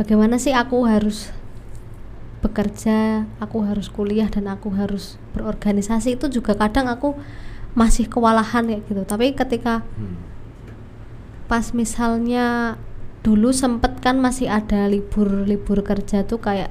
[0.00, 1.30] Bagaimana sih aku harus
[2.40, 7.18] bekerja aku harus kuliah dan aku harus berorganisasi itu juga kadang aku
[7.76, 9.02] masih kewalahan kayak gitu.
[9.04, 10.25] Tapi ketika Hmm.
[11.46, 12.76] Pas misalnya
[13.26, 16.70] dulu sempet kan masih ada libur libur kerja tuh kayak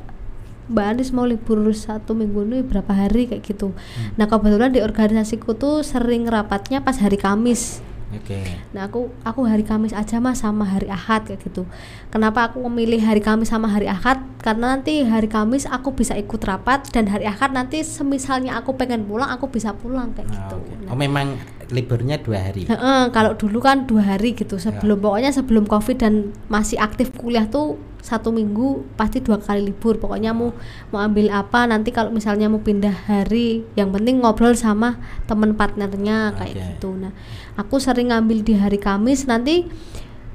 [0.65, 3.77] Mbak Anis mau libur satu minggu ini berapa hari kayak gitu.
[4.17, 7.85] Nah kebetulan di organisasiku tuh sering rapatnya pas hari Kamis.
[8.13, 8.39] Oke
[8.75, 11.63] Nah aku aku hari Kamis aja mas sama hari Ahad kayak gitu.
[12.11, 14.19] Kenapa aku memilih hari Kamis sama hari Ahad?
[14.43, 19.07] Karena nanti hari Kamis aku bisa ikut rapat dan hari Ahad nanti semisalnya aku pengen
[19.07, 20.57] pulang aku bisa pulang kayak Oh, gitu.
[20.85, 21.39] Nah, oh memang
[21.71, 26.29] liburnya dua hari Heeh, kalau dulu kan dua hari gitu sebelum pokoknya sebelum covid dan
[26.45, 30.53] masih aktif kuliah tuh satu minggu pasti dua kali libur pokoknya mau
[30.93, 36.37] mau ambil apa nanti kalau misalnya mau pindah hari yang penting ngobrol sama temen partnernya
[36.37, 36.65] kayak Oke.
[36.77, 37.09] gitu nah
[37.55, 39.27] aku sering ngambil di hari Kamis.
[39.27, 39.67] Nanti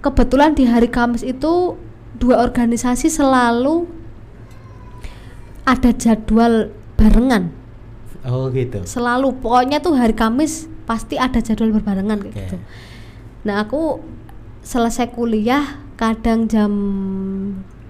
[0.04, 1.76] kebetulan di hari Kamis itu
[2.16, 3.88] dua organisasi selalu
[5.64, 7.52] ada jadwal barengan.
[8.26, 8.84] Oh gitu.
[8.84, 9.40] Selalu.
[9.40, 12.40] Pokoknya tuh hari Kamis pasti ada jadwal berbarengan kayak Oke.
[12.44, 12.56] gitu.
[13.46, 14.02] Nah aku
[14.60, 16.72] selesai kuliah kadang jam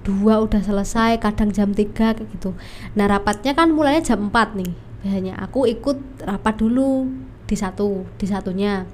[0.06, 2.54] 2 udah selesai kadang jam 3 kayak gitu.
[2.94, 4.72] Nah rapatnya kan mulainya jam 4 nih.
[5.00, 7.08] Biasanya aku ikut rapat dulu
[7.48, 8.86] di satu di satunya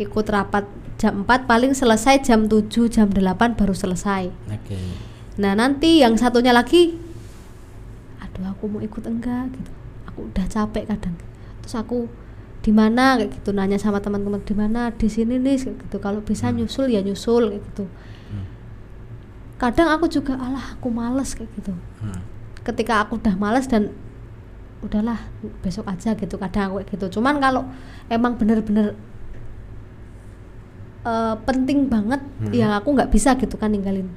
[0.00, 0.64] ikut rapat
[0.96, 6.52] jam 4 paling selesai jam 7 jam 8 baru selesai oke Nah nanti yang satunya
[6.52, 7.00] lagi,
[8.20, 9.72] aduh aku mau ikut enggak gitu.
[10.12, 11.16] Aku udah capek kadang.
[11.64, 12.10] Terus aku
[12.60, 15.96] di mana kayak gitu nanya sama teman-teman di mana di sini nih kayak gitu.
[15.96, 17.84] Kalau bisa nyusul ya nyusul kayak gitu.
[18.28, 18.46] Hmm.
[19.56, 21.72] Kadang aku juga alah aku males kayak gitu.
[22.04, 22.20] Hmm.
[22.60, 23.96] Ketika aku udah males dan
[24.84, 25.20] udahlah
[25.60, 27.20] besok aja gitu kadang aku kayak gitu.
[27.20, 27.64] Cuman kalau
[28.12, 28.92] emang bener-bener
[31.06, 32.52] eh, penting banget Hmm.
[32.52, 34.08] ya aku nggak bisa gitu kan ninggalin.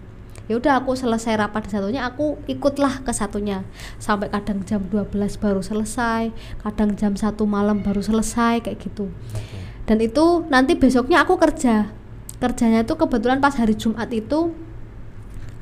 [0.51, 3.63] Ya udah aku selesai rapat di satunya aku ikutlah ke satunya.
[3.95, 9.07] Sampai kadang jam 12 baru selesai kadang jam satu malam baru selesai kayak gitu.
[9.35, 9.59] Oke.
[9.83, 11.91] dan itu nanti besoknya aku kerja.
[12.39, 14.51] Kerjanya itu kebetulan pas hari Jumat itu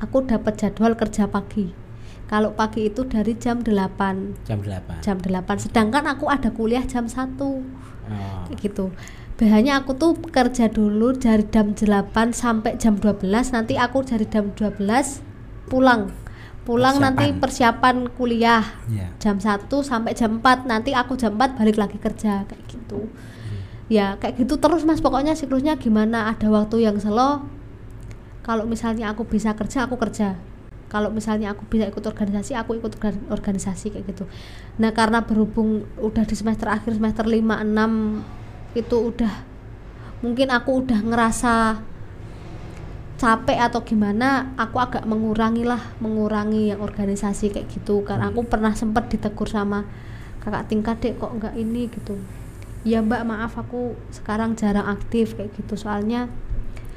[0.02, 1.70] aku dapat jadwal kerja pagi.
[2.26, 7.04] Kalau pagi itu dari jam 8 jam 8 jam 8 sedangkan aku ada kuliah jam
[7.04, 7.62] 1 oh.
[8.48, 8.88] kayak gitu
[9.36, 13.22] biasanya aku tuh kerja dulu dari jam 8 sampai jam 12
[13.52, 14.78] nanti aku dari jam 12
[15.68, 16.12] pulang.
[16.62, 18.62] Pulang nanti persiapan kuliah.
[18.86, 23.10] Ya jam 1 sampai jam 4 nanti aku jam 4 balik lagi kerja kayak gitu.
[23.90, 25.02] Ya kayak gitu terus mas.
[25.02, 26.30] Pokoknya siklusnya gimana?
[26.30, 27.42] Ada waktu yang slow
[28.46, 30.38] kalau misalnya aku bisa kerja aku kerja.
[30.86, 34.28] Kalau misalnya aku bisa ikut organisasi aku ikut organ- organisasi kayak gitu.
[34.76, 38.41] Nah karena berhubung udah di semester akhir semester 5 6
[38.72, 39.34] itu udah
[40.22, 41.54] mungkin aku udah ngerasa
[43.22, 48.02] capek atau gimana aku agak mengurangi lah mengurangi yang organisasi kayak gitu.
[48.02, 49.86] Karena aku pernah sempat ditegur sama
[50.42, 51.86] kakak tingkat dek kok nggak ini?
[51.86, 52.18] Gitu.
[52.82, 55.78] Ya mbak maaf aku sekarang jarang aktif kayak gitu.
[55.78, 56.26] Soalnya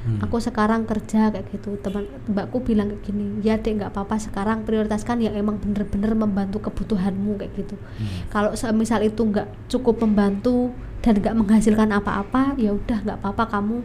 [0.06, 0.22] Hmm.
[0.22, 1.78] aku sekarang kerja kayak gitu.
[1.82, 6.62] Teman mbakku bilang kayak gini ya dek nggak apa-apa sekarang prioritaskan yang emang bener-bener membantu
[6.62, 7.74] kebutuhanmu kayak gitu.
[7.74, 8.30] Hmm.
[8.30, 10.70] kalau misal itu nggak cukup membantu
[11.06, 13.78] dan nggak menghasilkan apa-apa ya udah nggak apa-apa kamu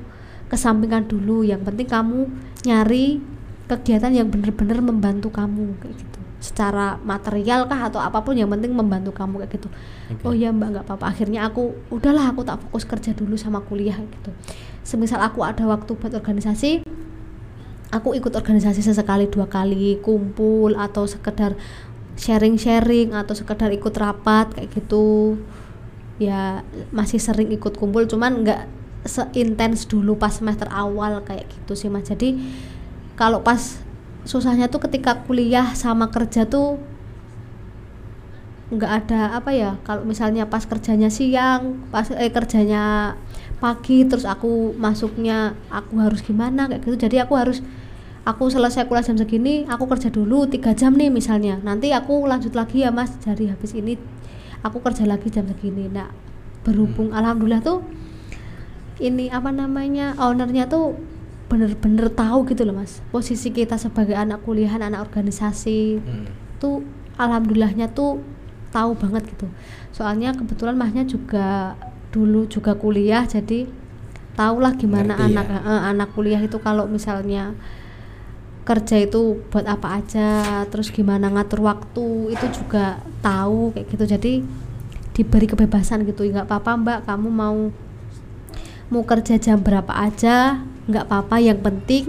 [0.49, 1.45] kesampingkan dulu.
[1.45, 2.19] Yang penting kamu
[2.65, 3.21] nyari
[3.69, 6.19] kegiatan yang bener-bener membantu kamu kayak gitu.
[6.41, 9.69] Secara material kah atau apa pun yang penting membantu kamu kayak gitu.
[10.17, 10.25] Oke.
[10.25, 11.13] oh ya mbak nggak apa-apa.
[11.13, 14.33] Akhirnya aku udahlah aku tak fokus kerja dulu sama kuliah gitu.
[14.81, 16.81] Semisal aku ada waktu buat organisasi
[17.93, 21.53] aku ikut organisasi sesekali dua kali kumpul atau sekedar
[22.15, 25.37] sharing-sharing atau sekedar ikut rapat kayak gitu
[26.21, 26.61] ya
[26.93, 28.61] masih sering ikut kumpul cuman nggak
[29.01, 32.05] seintens dulu pas semester awal kayak gitu sih mas.
[32.05, 32.37] Jadi
[33.17, 33.81] kalau pas
[34.21, 36.77] susahnya tuh ketika kuliah sama kerja tuh
[38.71, 43.17] nggak ada apa ya kalau misalnya pas kerjanya siang pas eh kerjanya
[43.59, 46.97] pagi terus aku masuknya aku harus gimana kayak gitu.
[47.09, 47.59] Jadi aku harus
[48.21, 51.57] aku selesai kuliah jam segini aku kerja dulu tiga jam nih misalnya.
[51.65, 53.97] Nanti aku lanjut lagi ya mas dari habis ini
[54.61, 56.09] aku kerja lagi jam segini nah
[56.61, 57.81] berhubung alhamdulillah tuh
[59.01, 60.93] ini apa namanya ownernya tuh
[61.49, 66.25] bener-bener tahu gitu loh mas posisi kita sebagai anak kuliahan anak organisasi hmm.
[66.61, 66.85] tuh
[67.19, 68.23] alhamdulillahnya tuh
[68.71, 69.51] tahu banget gitu
[69.91, 71.75] soalnya kebetulan mahnya juga
[72.15, 73.67] dulu juga kuliah jadi
[74.39, 75.59] tahulah gimana Ngerti anak ya?
[75.59, 77.51] eh, anak kuliah itu kalau misalnya
[78.61, 84.03] kerja itu buat apa aja terus gimana ngatur waktu itu juga tahu kayak gitu.
[84.05, 84.33] Jadi
[85.11, 86.25] diberi kebebasan gitu.
[86.25, 87.57] Nggak apa-apa mbak kamu mau
[88.91, 91.35] mau kerja jam berapa aja nggak apa-apa.
[91.41, 92.05] Yang penting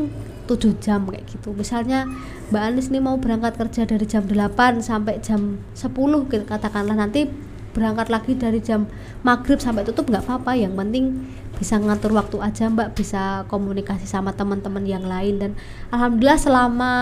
[0.47, 1.55] 7 jam kayak gitu.
[1.55, 2.05] Misalnya
[2.53, 6.93] Mbak Anis nih mau berangkat kerja dari jam 8 sampai jam 10 gitu, katakanlah.
[6.93, 7.31] Nanti
[7.73, 8.85] berangkat lagi dari jam
[9.25, 10.53] maghrib sampai tutup nggak apa-apa.
[10.59, 11.05] Yang penting
[11.63, 15.51] bisa ngatur waktu aja mbak bisa komunikasi sama teman-teman yang lain dan
[15.95, 16.93] alhamdulillah selama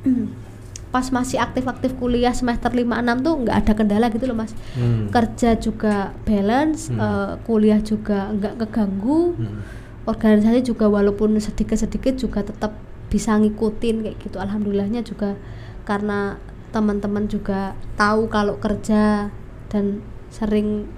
[0.88, 4.56] pas masih aktif-aktif kuliah semester 5 6 tuh nggak ada kendala gitu loh Mas.
[4.72, 5.12] Hmm.
[5.12, 6.96] Kerja juga balance, hmm.
[6.96, 9.36] uh, kuliah juga nggak keganggu.
[9.36, 9.60] Hmm.
[10.08, 12.72] Organisasi juga walaupun sedikit-sedikit juga tetap
[13.12, 14.40] bisa ngikutin kayak gitu.
[14.40, 15.36] Alhamdulillahnya juga
[15.84, 16.40] karena
[16.72, 19.28] teman-teman juga tahu kalau kerja
[19.68, 20.00] dan
[20.32, 20.88] sering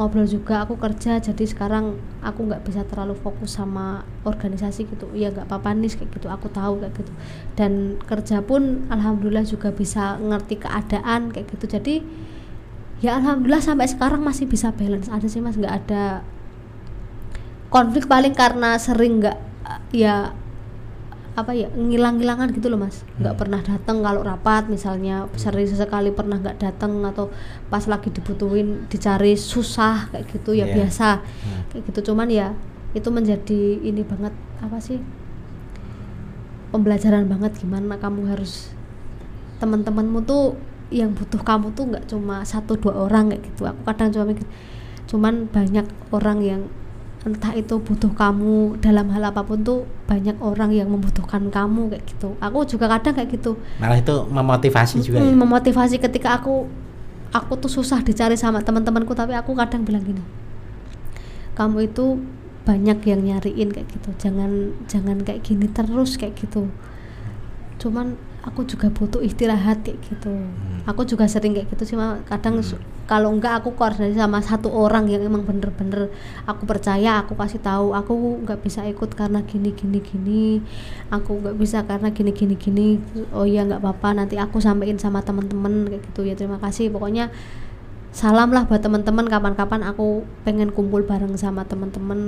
[0.00, 5.12] ngobrol juga aku kerja jadi sekarang aku nggak bisa terlalu fokus sama organisasi gitu.
[5.12, 6.32] Ya nggak apa-apa nih kayak gitu.
[6.32, 7.12] Aku tahu kayak gitu.
[7.52, 11.76] Dan kerja pun alhamdulillah juga bisa ngerti keadaan kayak gitu.
[11.76, 11.94] Jadi
[13.04, 15.12] ya alhamdulillah sampai sekarang masih bisa balance.
[15.12, 16.24] Ada sih mas nggak ada
[17.68, 19.36] konflik paling karena sering nggak
[19.92, 20.32] ya
[21.38, 23.40] apa ya ngilang-ngilangan gitu loh mas nggak hmm.
[23.40, 27.30] pernah datang kalau rapat misalnya sering sesekali pernah nggak datang atau
[27.70, 30.74] pas lagi dibutuhin dicari susah kayak gitu ya yeah.
[30.82, 31.60] biasa hmm.
[31.70, 32.48] kayak gitu cuman ya
[32.98, 34.98] itu menjadi ini banget apa sih
[36.74, 38.74] pembelajaran banget gimana kamu harus
[39.62, 40.58] teman-temanmu tuh
[40.90, 44.46] yang butuh kamu tuh nggak cuma satu dua orang kayak gitu aku kadang cuma mikir
[45.06, 46.62] cuman banyak orang yang
[47.20, 52.04] entah itu butuh kamu dalam hal apa pun tuh banyak orang yang membutuhkan kamu kayak
[52.08, 52.32] gitu.
[52.40, 53.60] Aku juga kadang kayak gitu.
[53.76, 55.36] Malah itu memotivasi juga hmm, ya?
[55.36, 56.64] memotivasi ketika aku
[57.30, 60.24] aku tuh susah dicari sama teman-temanku tapi aku kadang bilang gini
[61.54, 62.18] kamu itu
[62.64, 64.10] banyak yang nyariin kayak gitu.
[64.16, 66.72] Jangan jangan kayak gini terus kayak gitu.
[67.80, 70.88] Cuman aku juga butuh istirahat kayak gitu hmm.
[70.88, 72.80] aku juga sering kayak gitu sih kadang hmm.
[73.04, 76.08] kalau enggak aku koordinasi sama satu orang yang emang bener-bener
[76.48, 80.44] aku percaya aku kasih tahu aku nggak bisa ikut karena gini gini gini
[81.12, 82.88] aku nggak bisa karena gini gini gini
[83.36, 87.28] oh iya nggak apa-apa nanti aku sampaikan sama teman-teman kayak gitu ya terima kasih pokoknya
[88.10, 92.18] salam lah buat teman-teman kapan-kapan aku pengen kumpul bareng sama teman-teman.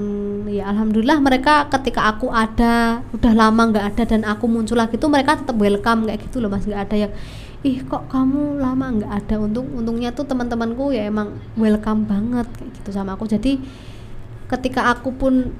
[0.46, 5.10] Ya alhamdulillah mereka ketika aku ada udah lama nggak ada dan aku muncul lagi tuh
[5.10, 6.62] mereka tetap welcome kayak gitu loh mas.
[6.62, 7.12] Nggak ada yang
[7.66, 9.34] ih kok kamu lama nggak ada?
[9.42, 13.26] Untung untungnya tuh teman-temanku ya emang welcome banget kayak gitu sama aku.
[13.26, 13.58] Jadi
[14.46, 15.50] ketika aku pun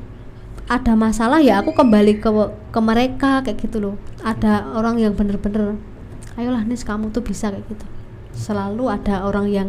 [0.71, 2.31] ada masalah ya aku kembali ke
[2.71, 3.95] ke mereka kayak gitu loh.
[4.23, 5.75] Ada orang yang bener-bener
[6.39, 7.87] ayolah nis kamu tuh bisa kayak gitu.
[8.33, 9.69] Selalu ada orang yang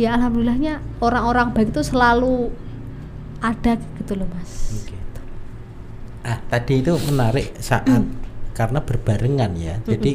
[0.00, 2.48] ya alhamdulillahnya orang-orang baik itu selalu
[3.42, 5.00] ada gitu loh mas okay.
[6.24, 8.08] ah tadi itu menarik saat mm.
[8.56, 9.90] karena berbarengan ya mm -mm.
[9.92, 10.12] jadi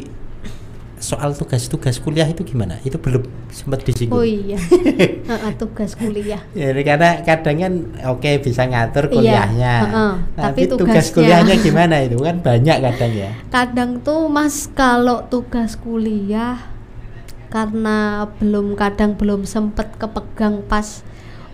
[0.98, 2.82] soal tugas-tugas kuliah itu gimana?
[2.82, 3.22] Itu belum
[3.54, 4.18] sempat disinggung.
[4.18, 4.58] Oh iya,
[5.62, 6.42] tugas kuliah.
[6.58, 7.74] ya, karena kadang kan
[8.10, 10.14] oke okay, bisa ngatur iya, kuliahnya, iya, uh -uh.
[10.34, 13.32] tapi, tapi tugas kuliahnya gimana itu kan banyak kadang ya.
[13.54, 16.77] Kadang tuh mas kalau tugas kuliah
[17.48, 21.04] karena belum kadang belum sempet kepegang pas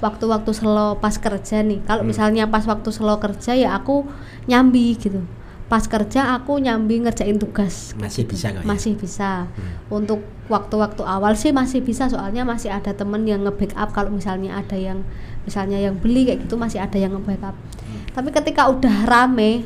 [0.03, 2.09] waktu-waktu selo pas kerja nih kalau hmm.
[2.11, 4.03] misalnya pas waktu selo kerja ya aku
[4.51, 5.23] nyambi gitu
[5.71, 8.35] pas kerja aku nyambi ngerjain tugas masih gitu.
[8.35, 8.67] bisa gak ya?
[8.67, 9.95] masih bisa hmm.
[9.95, 10.19] untuk
[10.51, 15.01] waktu-waktu awal sih masih bisa soalnya masih ada temen yang nge-backup kalau misalnya ada yang
[15.47, 18.11] misalnya yang beli kayak gitu masih ada yang nge-backup hmm.
[18.11, 19.63] tapi ketika udah rame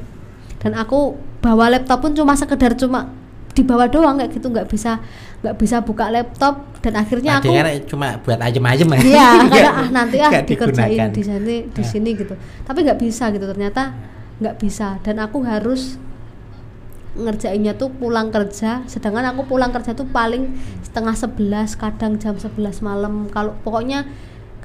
[0.62, 3.10] dan aku bawa laptop pun cuma sekedar cuma
[3.58, 5.02] dibawa doang kayak gitu nggak bisa
[5.38, 7.54] nggak bisa buka laptop dan akhirnya aku
[7.86, 9.00] cuma buat ajem-ajem ya.
[9.14, 11.86] Iya karena ah nanti ah dikerjain di sini di nah.
[11.86, 12.34] sini gitu.
[12.66, 13.94] Tapi nggak bisa gitu ternyata
[14.42, 14.98] nggak bisa.
[15.06, 16.02] Dan aku harus
[17.14, 18.82] ngerjainnya tuh pulang kerja.
[18.90, 23.30] Sedangkan aku pulang kerja tuh paling setengah sebelas kadang jam sebelas malam.
[23.30, 24.10] Kalau pokoknya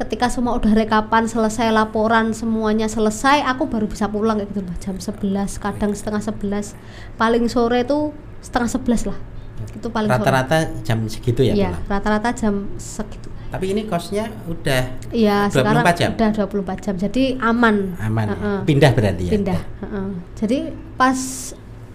[0.00, 4.76] ketika semua udah rekapan selesai laporan semuanya selesai aku baru bisa pulang kayak gitu loh
[4.80, 6.72] jam sebelas kadang setengah sebelas.
[7.20, 9.31] Paling sore tuh setengah sebelas lah
[9.70, 13.28] itu paling rata-rata jam segitu ya iya rata-rata jam segitu.
[13.52, 14.82] Tapi ini kosnya udah
[15.12, 16.16] iya sekarang jam?
[16.16, 16.94] udah 24 jam.
[16.96, 17.92] Jadi aman.
[18.00, 18.58] Aman uh -uh.
[18.64, 19.32] pindah berarti ya?
[19.36, 20.08] Pindah uh -uh.
[20.40, 21.18] jadi pas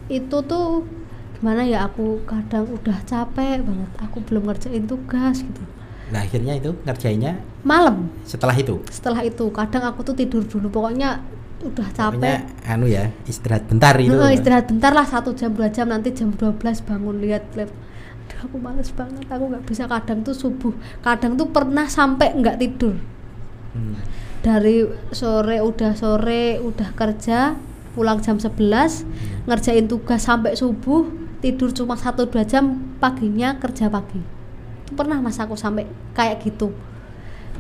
[0.08, 0.86] itu tuh
[1.38, 3.90] gimana ya aku kadang udah capek banget.
[4.06, 5.62] Aku belum ngerjain tugas gitu.
[6.14, 8.08] Nah akhirnya itu ngerjainnya malam.
[8.24, 8.80] setelah itu?
[8.94, 9.50] Setelah itu.
[9.50, 10.70] Kadang aku tuh tidur dulu.
[10.70, 11.26] Pokoknya
[11.64, 12.46] udah capek.
[12.70, 16.30] Anu ya istirahat bentar itu Heeh, istirahat bentar lah satu jam dua jam nanti jam
[16.30, 17.70] 12 bangun lihat lab.
[18.28, 19.90] Aduh, aku males banget aku nggak bisa.
[19.90, 22.96] Kadang tuh subuh kadang tuh pernah sampai nggak tidur.
[23.78, 24.00] Hmm.
[24.42, 27.54] dari sore udah sore udah kerja
[27.94, 28.64] pulang jam 11
[29.44, 31.10] ngerjain tugas sampai subuh
[31.42, 34.22] tidur cuma satu dua jam paginya kerja pagi.
[34.86, 36.74] Itu pernah mas aku sampai kayak gitu.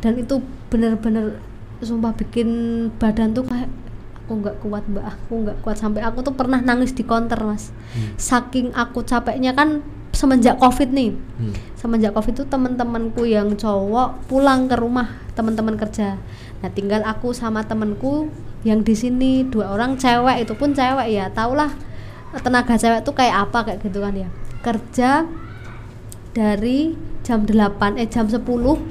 [0.01, 1.41] Dan itu bener-bener
[1.81, 2.49] sumpah bikin
[2.97, 3.69] badan tuh kayak
[4.27, 5.07] aku nggak kuat mbak.
[5.07, 5.79] Aku nggak kuat.
[5.79, 7.71] Sampai aku tuh pernah nangis di konter mas.
[7.95, 8.11] Hmm.
[8.19, 9.79] saking aku capeknya kan
[10.11, 11.15] semenjak covid nih.
[11.15, 11.55] Hmm.
[11.79, 16.19] semenjak covid itu teman-temanku yang cowok pulang ke rumah teman-teman kerja.
[16.59, 18.27] Nah tinggal aku sama temanku
[18.67, 19.47] yang di sini.
[19.47, 21.31] Dua orang cewek itu pun cewek ya.
[21.31, 21.71] Taulah
[22.43, 24.27] tenaga cewek tuh kayak apa kayak gitu kan ya.
[24.59, 25.23] Kerja
[26.35, 26.91] dari
[27.23, 28.43] jam 8 eh jam 10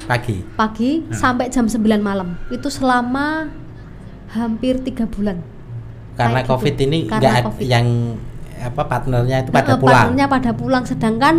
[0.09, 0.45] pagi.
[0.57, 2.41] pagi sampai jam 9 malam.
[2.49, 3.53] Itu selama
[4.37, 5.41] hampir tiga bulan.
[6.14, 6.53] Karena Kayak gitu.
[6.53, 7.66] covid ini Karena nggak ad- COVID.
[7.66, 7.87] yang
[8.57, 9.93] apa partnernya itu pada pulang.
[10.07, 10.84] partnernya pada pulang.
[10.84, 11.34] Sedangkan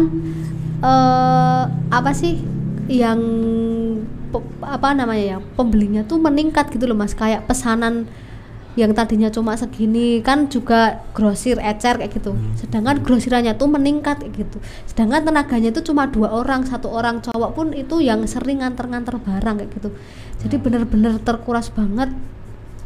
[0.78, 2.38] eh apa sih
[2.88, 3.20] yang
[4.30, 7.14] pe- apa namanya ya pembelinya tuh meningkat gitu loh mas.
[7.14, 8.06] Kayak pesanan
[8.78, 12.30] yang tadinya cuma segini kan juga grosir ecer kayak gitu.
[12.30, 12.54] Hmm.
[12.54, 14.58] sedangkan grosirannya tuh meningkat kayak gitu.
[14.86, 19.56] Sedangkan tenaganya itu cuma dua orang satu orang cowok pun itu yang sering nganter-nganter barang
[19.58, 19.90] kayak gitu.
[20.46, 22.14] Jadi bener-bener terkuras banget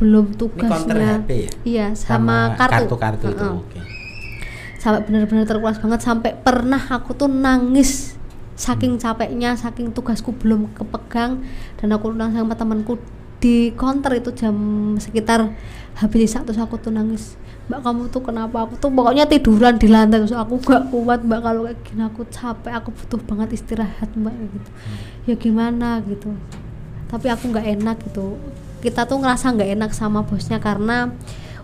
[0.01, 0.37] belum Hmm.
[0.41, 1.49] tugasnya HP ya.
[1.61, 2.97] Iya sama, kartu.
[2.97, 3.79] kartu itu oke.
[4.75, 8.17] Sampai benar-benar terkuras banget sampai pernah aku tuh nangis.
[8.57, 11.45] Saking capeknya saking tugasku belum kepegang
[11.77, 12.97] dan aku nangis sama temanku
[13.37, 14.53] di counter itu jam
[14.97, 15.49] sekitar
[15.93, 17.37] habis isak terus aku tuh nangis.
[17.69, 18.65] Mbak kamu tuh kenapa?
[18.65, 22.21] Aku tuh pokoknya tiduran di lantai terus aku gak kuat mbak kalau kayak gini aku
[22.27, 24.69] capek aku butuh banget istirahat mbak gitu.
[25.29, 26.01] Ya gimana?
[26.05, 26.33] gitu.
[27.05, 28.33] Tapi aku nggak enak gitu
[28.81, 31.13] kita tuh ngerasa nggak enak sama bosnya karena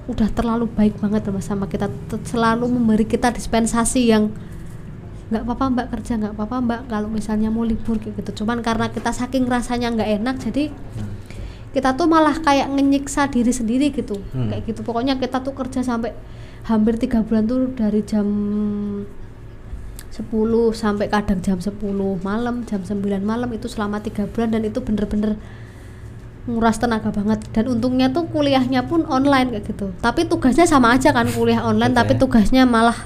[0.07, 1.91] udah terlalu baik banget sama kita.
[2.23, 4.31] Selalu memberi kita dispensasi yang
[5.27, 8.43] nggak apa-apa mbak kerja nggak apa-apa mbak kalau misalnya mau libur kayak gitu.
[8.43, 10.71] Cuman karena kita saking rasanya nggak enak jadi
[11.75, 14.47] kita tuh malah kayak ngenyiksa diri sendiri gitu Hmm.
[14.47, 14.87] kayak gitu.
[14.87, 16.15] Pokoknya kita tuh kerja sampai
[16.63, 18.27] hampir tiga bulan tuh dari jam
[20.11, 21.77] 10 sampai kadang jam 10
[22.25, 25.37] malam jam 9 malam itu selama tiga bulan dan itu bener-bener
[26.47, 27.43] nguras tenaga banget.
[27.51, 29.91] Dan untungnya tuh kuliahnya pun online kayak gitu.
[29.99, 32.19] Tapi tugasnya sama aja kan kuliah online Betul tapi ya.
[32.19, 32.97] tugasnya malah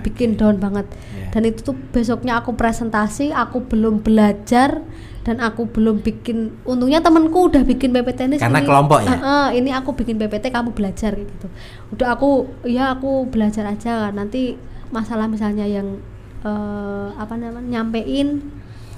[0.00, 0.86] bikin down banget.
[1.10, 1.28] Iya.
[1.32, 4.78] dan itu tuh besoknya aku presentasi aku belum belajar
[5.26, 6.54] dan aku belum bikin.
[6.62, 9.10] Untungnya temenku udah bikin PPT ini Karena ini- kelompok ya?
[9.10, 11.48] Eh, eh, ini aku bikin PPT kamu belajar kayak gitu.
[11.90, 12.30] Udah aku
[12.62, 14.12] ya aku belajar aja.
[14.12, 14.54] Nanti
[14.88, 15.98] masalah misalnya yang
[16.44, 18.44] eh, apa namanya nyampein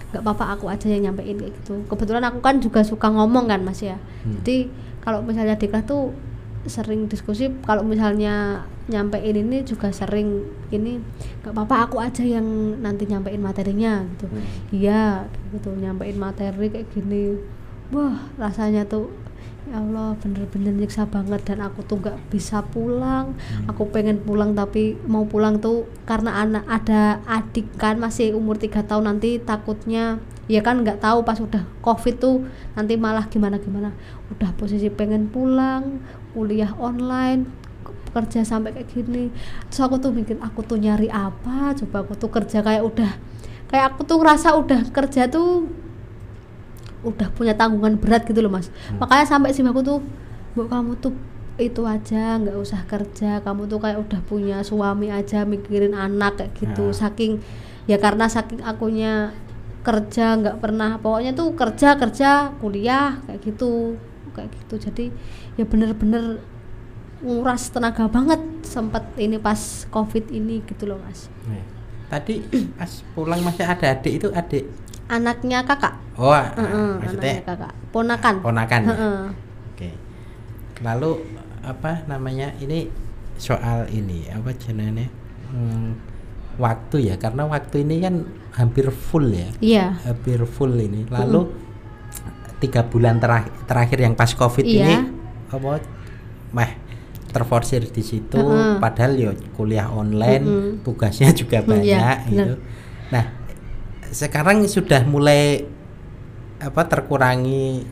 [0.07, 3.61] nggak apa-apa aku aja yang nyampein kayak gitu kebetulan aku kan juga suka ngomong kan
[3.61, 4.39] mas ya Hmm.
[4.41, 6.11] jadi kalau misalnya di kelas tuh
[6.65, 10.99] sering diskusi kalau misalnya nyampein ini juga sering ini
[11.41, 12.43] nggak apa-apa aku aja yang
[12.77, 14.43] nanti nyampein materinya gitu Hmm.
[14.71, 17.39] iya kayak gitu nyampein materi kayak gini
[17.89, 19.11] wah rasanya tuh
[19.67, 23.35] ya Allah bener-bener nyiksa banget dan aku tuh nggak bisa pulang.
[23.67, 28.87] Aku pengen pulang tapi mau pulang tuh karena anak ada adik kan masih umur tiga
[28.87, 32.47] tahun nanti takutnya ya kan nggak tahu pas udah covid tuh
[32.79, 33.91] nanti malah gimana gimana.
[34.31, 35.99] Udah posisi pengen pulang
[36.31, 37.67] kuliah online
[38.15, 39.29] kerja sampai kayak gini.
[39.69, 41.77] Terus aku tuh mikir aku tuh nyari apa?
[41.77, 43.13] Coba aku tuh kerja kayak udah
[43.69, 45.69] kayak aku tuh ngerasa udah kerja tuh
[47.07, 48.69] udah punya tanggungan berat gitu loh mas.
[48.99, 49.99] Makanya sampai sih aku tuh
[50.59, 51.15] bu kamu tuh
[51.57, 53.41] itu aja nggak usah kerja.
[53.41, 56.91] Kamu tuh kayak udah punya suami aja mikirin anak kayak gitu.
[56.91, 57.07] Ya.
[57.07, 57.33] saking
[57.87, 59.31] ya karena saking akunya
[59.87, 63.95] kerja nggak pernah pokoknya tuh kerja kerja kuliah kayak gitu
[64.35, 64.75] kayak gitu.
[64.91, 65.05] Jadi
[65.55, 66.43] ya bener-bener
[67.25, 71.33] nguras tenaga banget sempat ini pas covid ini gitu loh mas.
[71.49, 71.65] Nih.
[72.07, 72.39] tadi
[72.79, 74.65] pas pulang masih ada adik itu adik
[75.07, 78.89] anaknya kakak oh Heeh, maksudnya anaknya kakak ponakan ponakan ya?
[78.91, 79.21] Heeh.
[79.71, 79.89] Oke.
[80.83, 81.11] Lalu
[81.63, 82.91] apa namanya ini
[83.37, 85.07] soal ini apa jenenge
[85.51, 85.89] hmm,
[86.57, 88.15] waktu ya karena waktu ini kan
[88.57, 91.53] hampir full ya iya hampir full ini lalu
[92.57, 94.81] tiga bulan terakhir terakhir yang pas covid Iya.
[94.81, 94.95] ini
[95.53, 95.85] apa
[96.57, 96.71] meh
[97.29, 98.81] terforsir di situ Heeh.
[98.81, 100.73] padahal ya kuliah online Mm-mm.
[100.81, 102.53] tugasnya juga Mm, banyak iya, gitu
[103.13, 103.25] nah
[104.11, 105.67] sekarang sudah mulai
[106.57, 107.85] apa terkurangi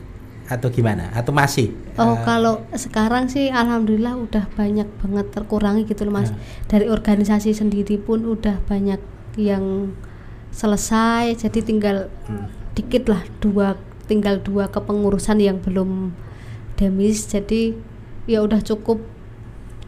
[0.45, 6.05] atau gimana atau masih Oh Eh, kalau sekarang sih alhamdulillah udah banyak banget terkurangi gitu
[6.05, 6.29] loh mas.
[6.67, 8.99] Dari organisasi sendiri pun udah banyak
[9.39, 9.95] yang
[10.51, 11.39] selesai.
[11.39, 16.13] Jadi tinggal hmm, dikit lah dua tinggal dua kepengurusan yang belum
[16.77, 17.73] demis jadi
[18.29, 19.01] ya udah cukup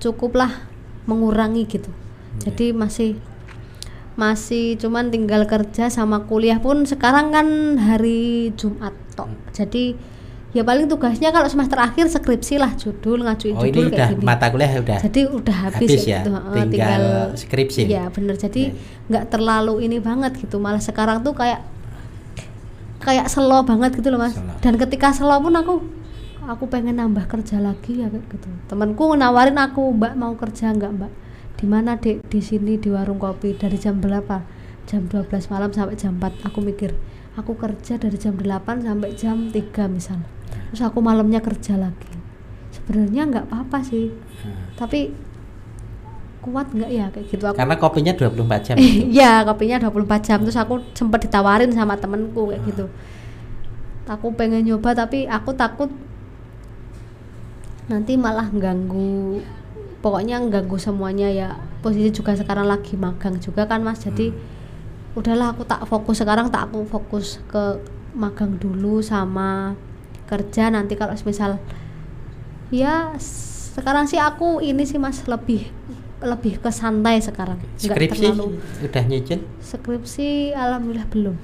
[0.01, 0.65] cukup lah
[1.05, 1.91] mengurangi gitu
[2.37, 2.49] Iya.
[2.49, 3.09] jadi masih
[4.17, 9.29] masih cuman tinggal kerja sama kuliah pun sekarang kan hari Jumat tok.
[9.29, 9.53] Hmm.
[9.53, 9.93] jadi
[10.57, 14.17] ya paling tugasnya kalau semester akhir skripsi lah judul ngajuin Oh ini judul udah kayak
[14.17, 14.25] gini.
[14.25, 16.31] mata kuliah udah jadi udah habis, habis kayak ya, gitu.
[16.33, 17.03] Heeh, tinggal
[17.37, 17.81] skripsi.
[17.85, 18.35] Iya bener.
[18.41, 18.61] Jadi
[19.05, 20.57] nggak terlalu ini banget gitu.
[20.57, 21.61] Malah sekarang tuh kayak
[23.05, 24.33] kayak slow banget gitu loh mas.
[24.33, 24.57] Slow.
[24.65, 25.73] dan ketika slow pun aku
[26.47, 28.49] aku pengen nambah kerja lagi ya gitu.
[28.65, 31.11] Temanku nawarin aku mbak mau kerja nggak mbak
[31.57, 34.45] di mana dek di sini di warung kopi dari jam berapa
[34.85, 36.93] jam 12 malam sampai jam 4 aku mikir
[37.33, 39.57] aku kerja dari jam 8 sampai jam 3
[39.89, 40.21] misal
[40.69, 42.13] terus aku malamnya kerja lagi
[42.71, 44.53] sebenarnya nggak apa-apa sih Hmm.
[44.77, 45.09] tapi
[46.45, 48.75] kuat nggak ya kayak gitu aku Karena kopinya 24 jam.
[48.79, 49.09] itu.
[49.11, 50.39] Iya, kopinya 24 jam.
[50.45, 52.85] Terus aku sempat ditawarin sama temenku kayak gitu.
[54.07, 55.89] Aku pengen nyoba tapi aku takut
[57.87, 59.41] nanti malah ganggu
[60.07, 61.59] pokoknya ganggu semuanya ya.
[61.83, 63.99] Posisi juga sekarang lagi magang juga kan mas.
[63.99, 64.31] Jadi
[65.19, 67.83] udahlah aku tak fokus sekarang tak aku fokus ke
[68.15, 69.75] magang dulu sama
[70.31, 70.71] kerja.
[70.71, 71.59] Nanti kalau misal
[72.71, 73.11] ya
[73.75, 75.67] sekarang sih aku ini sih mas lebih
[76.23, 77.59] lebih ke santai sekarang.
[77.59, 78.47] Nggak Skripsi terlalu
[78.87, 79.39] udah nyicil?
[79.59, 81.35] Skripsi alhamdulillah belum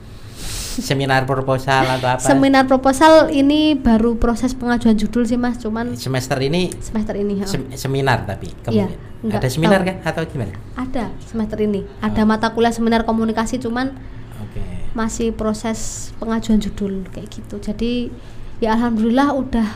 [0.76, 2.24] seminar proposal atau apa?
[2.24, 7.46] seminar proposal ini baru proses pengajuan judul sih mas cuman Semester ini semester ini ha.
[7.46, 8.90] sem- seminar tapi Iya, kemudian
[9.22, 9.88] enggak ada seminar tahu.
[9.88, 10.54] kan atau gimana?
[10.74, 13.94] ada semester ini ada mata kuliah seminar komunikasi cuman
[14.40, 14.62] Oke.
[14.92, 15.80] masih proses
[16.18, 18.10] pengajuan judul kayak gitu jadi
[18.58, 19.70] ya alhamdulillah udah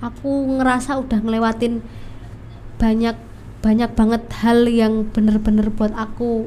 [0.00, 1.80] aku ngerasa udah ngelewatin
[2.76, 3.16] banyak
[3.60, 6.44] banyak banget hal yang bener-bener buat aku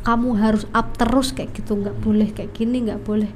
[0.00, 3.28] kamu harus up terus kayak gitu nggak boleh kayak gini nggak boleh.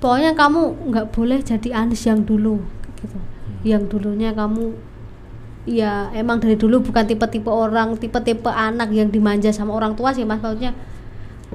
[0.00, 3.18] Pokoknya kamu nggak boleh jadi Anis yang dulu kayak gitu.
[3.64, 4.76] Yang dulunya kamu
[5.64, 10.28] ya emang dari dulu bukan tipe-tipe orang tipe-tipe anak yang dimanja sama orang tua sih
[10.28, 10.44] mas.
[10.44, 10.76] Maksudnya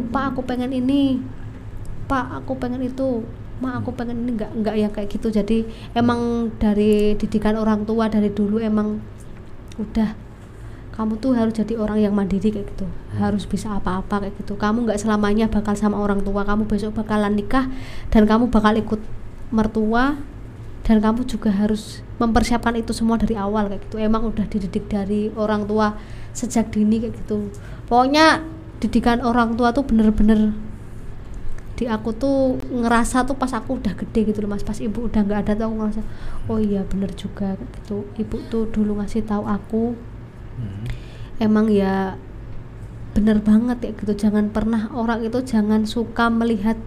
[0.10, 1.22] pak aku pengen ini
[2.10, 3.22] pak aku pengen itu
[3.62, 4.34] ma aku pengen ini.
[4.34, 5.30] Nggak nggak yang kayak gitu.
[5.30, 8.98] Jadi emang dari didikan orang tua dari dulu emang
[9.78, 10.29] udah
[11.00, 12.84] kamu tuh harus jadi orang yang mandiri kayak gitu.
[13.16, 14.60] Harus bisa apa-apa kayak gitu.
[14.60, 16.44] Kamu nggak selamanya bakal sama orang tua.
[16.44, 17.72] Kamu besok bakalan nikah
[18.12, 19.00] dan kamu bakal ikut
[19.48, 20.20] mertua
[20.84, 23.96] dan kamu juga harus mempersiapkan itu semua dari awal kayak gitu.
[23.96, 25.96] Emang udah dididik dari orang tua
[26.36, 27.48] sejak dini kayak gitu.
[27.88, 28.44] Pokoknya
[28.84, 30.52] didikan orang tua tuh bener-bener
[31.80, 34.68] di aku tuh ngerasa tuh pas aku udah gede gitu loh mas.
[34.68, 36.02] Pas ibu udah nggak ada tuh aku ngerasa
[36.52, 38.04] oh iya bener juga kayak gitu.
[38.20, 40.09] Ibu tuh dulu ngasih tahu aku
[40.60, 40.84] Hmm.
[41.40, 42.20] emang ya
[43.16, 44.14] bener banget ya gitu.
[44.28, 46.78] Jangan pernah orang itu jangan suka melihat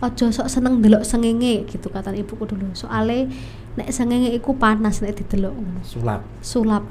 [0.00, 2.72] ojo sok seneng delok sengenge gitu kata ibuku dulu.
[2.72, 3.28] Soalnya
[3.76, 5.54] nek sengenge iku panas nek didelok
[5.84, 6.20] Sulap.
[6.40, 6.84] sulap.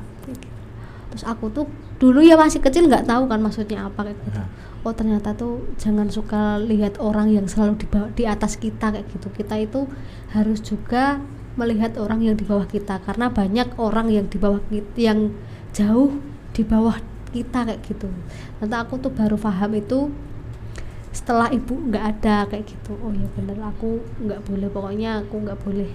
[1.13, 1.65] Terus aku tuh
[1.95, 4.39] dulu ya masih kecil nggak tahu kan maksudnya apa kayak gitu.
[4.41, 4.49] Nah,
[4.83, 9.07] oh ternyata tuh jangan suka lihat orang yang selalu di bawah, di atas kita kayak
[9.15, 9.27] gitu.
[9.31, 9.87] Kita itu
[10.35, 11.23] harus juga
[11.55, 12.99] melihat orang yang di bawah kita.
[13.01, 15.31] Karena banyak orang yang di bawah kita yang
[15.75, 16.15] jauh
[16.55, 16.95] di bawah
[17.35, 18.07] kita kayak gitu
[18.63, 20.07] nanti aku tuh baru paham itu
[21.11, 25.59] setelah ibu nggak ada kayak gitu oh ya bener aku nggak boleh pokoknya aku nggak
[25.59, 25.91] boleh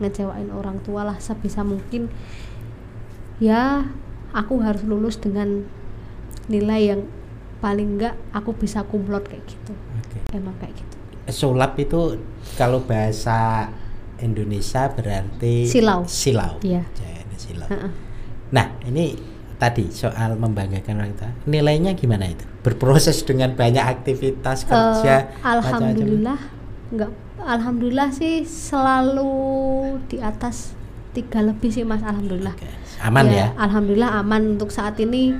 [0.00, 2.08] ngecewain orang tua lah sebisa mungkin
[3.36, 3.84] ya
[4.32, 5.68] aku harus lulus dengan
[6.48, 7.00] nilai yang
[7.60, 10.18] paling enggak aku bisa kumlot kayak gitu Oke.
[10.32, 10.96] emang kayak gitu
[11.28, 12.16] Sulap itu
[12.56, 13.68] kalau bahasa
[14.16, 16.08] Indonesia berarti Silau.
[16.08, 16.56] Silau.
[16.64, 16.82] Iya.
[16.88, 17.68] Ya, ini silau.
[17.68, 18.07] Heeh.
[18.54, 19.16] Nah, ini
[19.58, 21.30] tadi soal membanggakan orang tua.
[21.50, 22.46] Nilainya gimana itu?
[22.62, 25.34] Berproses dengan banyak aktivitas kerja.
[25.34, 25.58] Eh, macam-macam.
[25.58, 26.40] alhamdulillah
[26.88, 27.12] enggak
[27.44, 29.32] alhamdulillah sih selalu
[30.08, 30.72] di atas
[31.12, 32.68] tiga lebih sih mas alhamdulillah Oke,
[33.04, 33.52] Aman ya.
[33.56, 35.36] alhamdulillah aman untuk saat ini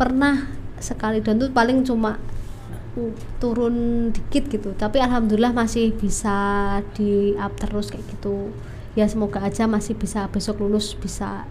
[0.00, 0.48] pernah
[0.80, 2.16] sekali dan tuh paling cuma
[2.96, 8.48] uh, turun dikit gitu tapi alhamdulillah masih bisa di up terus kayak gitu
[8.96, 11.44] ya semoga aja masih bisa besok lulus bisa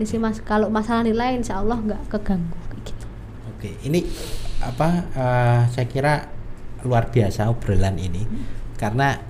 [0.00, 3.06] ini sih mas kalau masalah nilai insya Allah nggak keganggu kayak gitu
[3.52, 4.00] Oke, ini
[4.64, 6.24] apa eh, saya kira
[6.88, 8.24] luar biasa obrolan ini
[8.80, 9.20] karena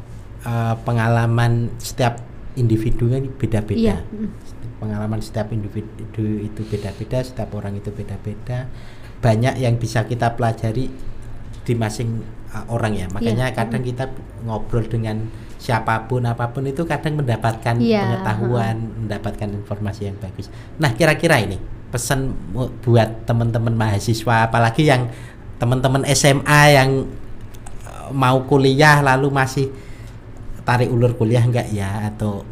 [0.46, 2.22] eh, pengalaman setiap
[2.54, 3.98] individu kan beda-beda.
[3.98, 4.30] Iya, mm.
[4.78, 8.70] Pengalaman setiap individu itu beda-beda, setiap orang itu beda-beda.
[9.18, 10.86] Banyak yang bisa kita pelajari
[11.66, 12.22] di masing
[12.54, 13.06] eh, orang ya.
[13.10, 14.14] Makanya Iya, kadang kita
[14.46, 15.26] ngobrol dengan
[15.60, 20.48] siapa pun apa pun itu kadang mendapatkan Iya, pengetahuan, mendapatkan informasi yang bagus.
[20.80, 21.60] Nah, kira-kira ini
[21.92, 22.32] pesan
[22.80, 25.10] buat teman-teman mahasiswa apalagi yang
[25.60, 27.04] teman-teman SMA yang
[27.84, 29.68] eh, mau kuliah lalu masih
[30.64, 32.46] tarik ulur kuliah enggak ya atau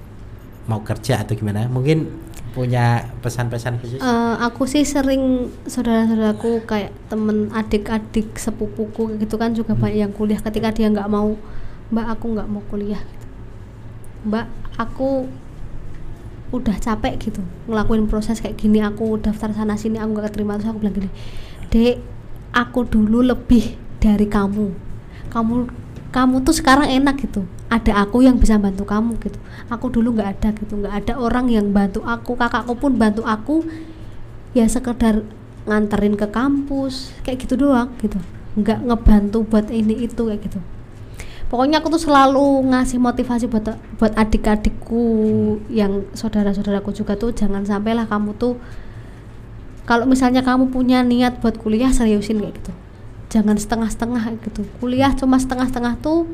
[0.69, 2.11] mau kerja atau gimana mungkin
[2.53, 9.79] punya pesan-pesan khusus uh, aku sih sering saudara-saudaraku kayak temen adik-adik sepupuku gitu kan juga
[9.79, 9.81] hmm.
[9.81, 11.39] banyak yang kuliah ketika dia nggak mau
[11.89, 13.27] mbak aku nggak mau kuliah gitu.
[14.29, 15.25] mbak aku
[16.49, 18.81] udah capek gitu ngelakuin proses kayak gini.
[18.81, 20.57] Aku daftar sana sini aku gak keterima.
[20.57, 21.11] Terus aku bilang gini
[21.69, 22.01] dek
[22.57, 24.73] aku dulu lebih dari kamu.
[25.29, 25.55] Kamu
[26.09, 27.45] kamu tuh sekarang enak gitu.
[27.69, 29.37] Ada aku yang bisa bantu kamu gitu.
[29.69, 30.81] Aku dulu nggak ada gitu.
[30.81, 32.33] Nggak ada orang yang bantu aku.
[32.33, 33.61] Kakakku pun bantu aku.
[34.57, 35.21] Ya sekedar
[35.69, 38.17] nganterin ke kampus kayak gitu doang gitu.
[38.57, 40.65] Nggak ngebantu buat ini itu kayak gitu
[41.49, 45.05] pokoknya aku tuh selalu ngasih motivasi buat buat adik-adikku
[45.73, 48.61] yang saudara-saudaraku juga tuh jangan sampailah kamu tuh
[49.89, 52.73] kalau misalnya kamu punya niat buat kuliah seriusin kayak gitu.
[53.33, 54.69] Jangan setengah-setengah gitu.
[54.85, 56.29] Kuliah cuma setengah-setengah tuh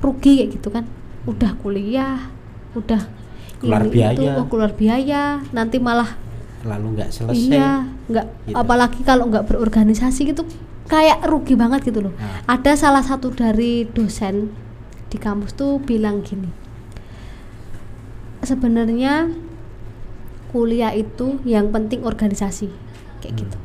[0.00, 0.88] rugi kayak gitu kan.
[1.28, 2.32] Udah kuliah
[2.72, 3.04] udah
[3.60, 4.16] keluar ini biaya.
[4.16, 6.16] itu, oh, keluar biaya nanti malah
[6.64, 7.36] lalu nggak selesai.
[7.36, 8.56] Iya nggak gitu.
[8.56, 10.48] apalagi kalau nggak berorganisasi gitu
[10.88, 12.14] kayak rugi banget gitu loh.
[12.16, 12.58] Nah.
[12.58, 14.50] Ada salah satu dari dosen
[15.12, 16.48] di kampus tuh bilang gini.
[18.40, 19.28] Sebenarnya
[20.48, 22.72] kuliah itu yang penting organisasi
[23.20, 23.40] kayak hmm.
[23.44, 23.58] gitu.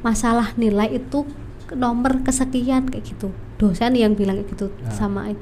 [0.00, 1.26] Masalah nilai itu
[1.74, 3.34] nomor kesekian kayak gitu.
[3.58, 4.94] Dosen yang bilang kayak gitu nah.
[4.94, 5.34] sama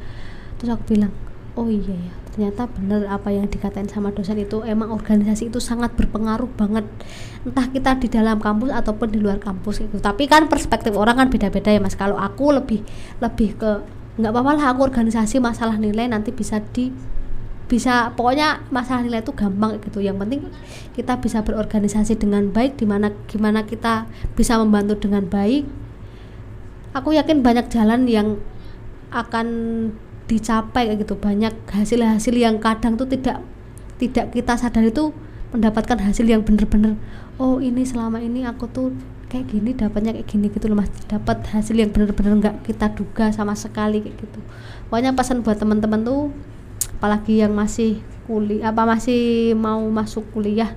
[0.58, 1.14] terus aku bilang,
[1.54, 5.91] "Oh iya ya, ternyata benar apa yang dikatain sama dosen itu emang organisasi itu sangat
[5.99, 6.86] berpengaruh banget.
[7.43, 11.34] Entah kita di dalam kampus ataupun di luar kampus gitu tapi kan perspektif orang kan
[11.34, 11.99] beda-beda ya mas.
[11.99, 12.86] Kalau aku lebih
[13.18, 13.82] lebih ke
[14.22, 16.95] nggak apa-apa lah aku organisasi masalah nilai nanti bisa di
[17.66, 19.99] bisa pokoknya masalah nilai itu gampang gitu.
[19.99, 20.41] Yang penting
[20.95, 24.07] kita bisa berorganisasi dengan baik di mana gimana kita
[24.39, 25.66] bisa membantu dengan baik.
[26.95, 28.39] Aku yakin banyak jalan yang
[29.11, 29.47] akan
[30.28, 31.16] dicapai kayak gitu.
[31.16, 33.42] Banyak hasil-hasil yang kadang tuh tidak
[33.98, 35.10] tidak kita sadar itu
[35.50, 36.94] mendapatkan hasil yang bener-bener
[37.40, 38.92] oh ini selama ini aku tuh
[39.32, 40.92] kayak gini dapatnya kayak gini gitu loh mas.
[41.08, 44.40] Dapat hasil yang bener-bener nggak kita duga sama sekali kayak gitu.
[44.92, 46.30] Pokoknya pesan buat teman-teman tuh
[46.98, 50.74] apalagi yang masih kuliah apa masih mau masuk kuliah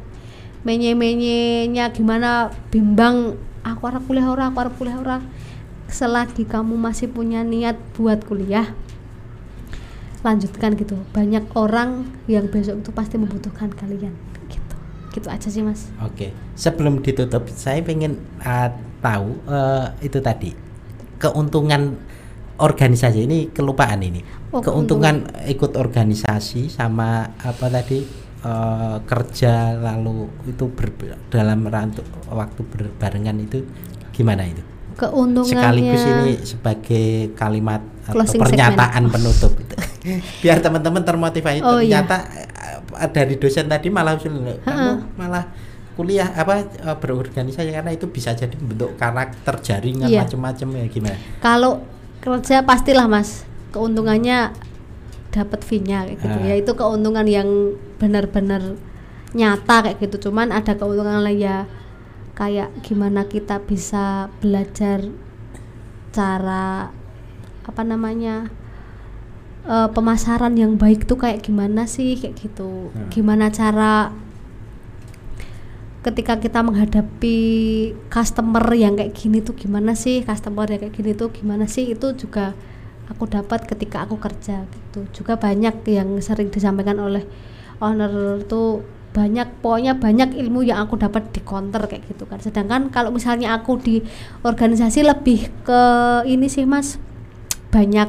[0.61, 3.35] menye-menyenya gimana bimbang
[3.65, 5.23] aku arah kuliah orang aku arah kuliah orang
[5.89, 8.69] selagi kamu masih punya niat buat kuliah
[10.22, 10.97] lanjutkan gitu.
[11.13, 14.13] Banyak orang yang besok itu pasti membutuhkan kalian.
[14.49, 14.76] Gitu.
[15.13, 15.89] Gitu aja sih mas.
[16.01, 16.15] Oke.
[16.15, 16.32] Okay.
[16.55, 18.69] sebelum ditutup saya pengen uh,
[19.01, 20.53] tahu uh, itu tadi.
[21.22, 21.97] Keuntungan
[22.61, 24.22] organisasi ini kelupaan ini.
[24.53, 25.49] Oh, keuntungan keuntungan.
[25.49, 28.05] ikut organisasi sama apa tadi
[28.45, 30.93] uh, kerja lalu itu ber,
[31.30, 33.65] dalam rantuk waktu berbarengan itu
[34.13, 34.70] gimana itu
[35.01, 39.13] keuntungannya sekaligus ini sebagai kalimat atau pernyataan segment.
[39.17, 39.51] penutup
[40.45, 42.05] biar teman-teman termotivasi oh, iya.
[42.05, 43.07] ternyata iya.
[43.09, 45.49] dari dosen tadi malah kamu malah
[45.97, 50.23] kuliah apa eh, berorganisasi karena itu bisa jadi bentuk karakter jaringan iya.
[50.25, 51.81] macam-macam ya gimana kalau
[52.21, 53.43] kerja pastilah mas
[53.73, 54.53] keuntungannya
[55.31, 57.47] dapat fee-nya kayak gitu ya itu keuntungan yang
[57.97, 58.77] benar-benar
[59.31, 61.57] nyata kayak gitu cuman ada keuntungan lain ya
[62.41, 65.05] kayak gimana kita bisa belajar
[66.09, 66.89] cara
[67.61, 68.49] apa namanya
[69.70, 73.13] uh, pemasaran yang baik tuh kayak gimana sih kayak gitu hmm.
[73.13, 74.09] gimana cara
[76.01, 77.37] ketika kita menghadapi
[78.09, 82.17] customer yang kayak gini tuh gimana sih customer yang kayak gini tuh gimana sih itu
[82.17, 82.57] juga
[83.05, 87.21] aku dapat ketika aku kerja gitu juga banyak yang sering disampaikan oleh
[87.78, 88.82] owner tuh
[89.12, 92.39] banyak pokoknya banyak ilmu yang aku dapat di counter kayak gitu kan.
[92.39, 94.00] Sedangkan kalau misalnya aku di
[94.43, 95.82] organisasi lebih ke
[96.28, 96.96] ini sih mas
[97.71, 98.08] banyak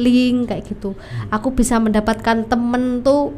[0.00, 0.96] link kayak gitu.
[0.96, 1.28] Hmm.
[1.28, 3.36] aku bisa mendapatkan temen tuh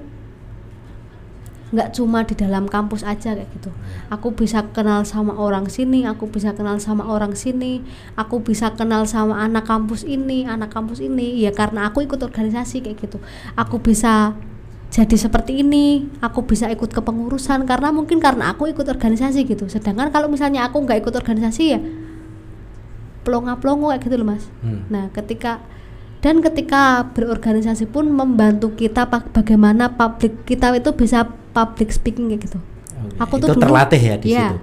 [1.72, 3.72] nggak cuma di dalam kampus aja kayak gitu.
[3.72, 4.12] Hmm.
[4.14, 7.80] aku bisa kenal sama orang sini aku bisa kenal sama orang sini
[8.14, 11.42] aku bisa kenal sama anak kampus ini anak kampus ini.
[11.42, 13.18] Ya karena aku ikut organisasi kayak gitu.
[13.56, 14.36] Aku bisa
[14.92, 19.64] jadi seperti ini aku bisa ikut kepengurusan karena mungkin karena aku ikut organisasi gitu.
[19.64, 21.80] Sedangkan kalau misalnya aku nggak ikut organisasi ya
[23.24, 24.44] pelongo pelongo kayak gitu loh mas.
[24.60, 24.84] Hmm.
[24.90, 25.62] nah ketika
[26.20, 32.58] dan ketika berorganisasi pun membantu kita bagaimana publik kita itu bisa public speaking kayak gitu.
[32.60, 34.58] Oh, aku itu tuh dulu, terlatih ya di ya, situ?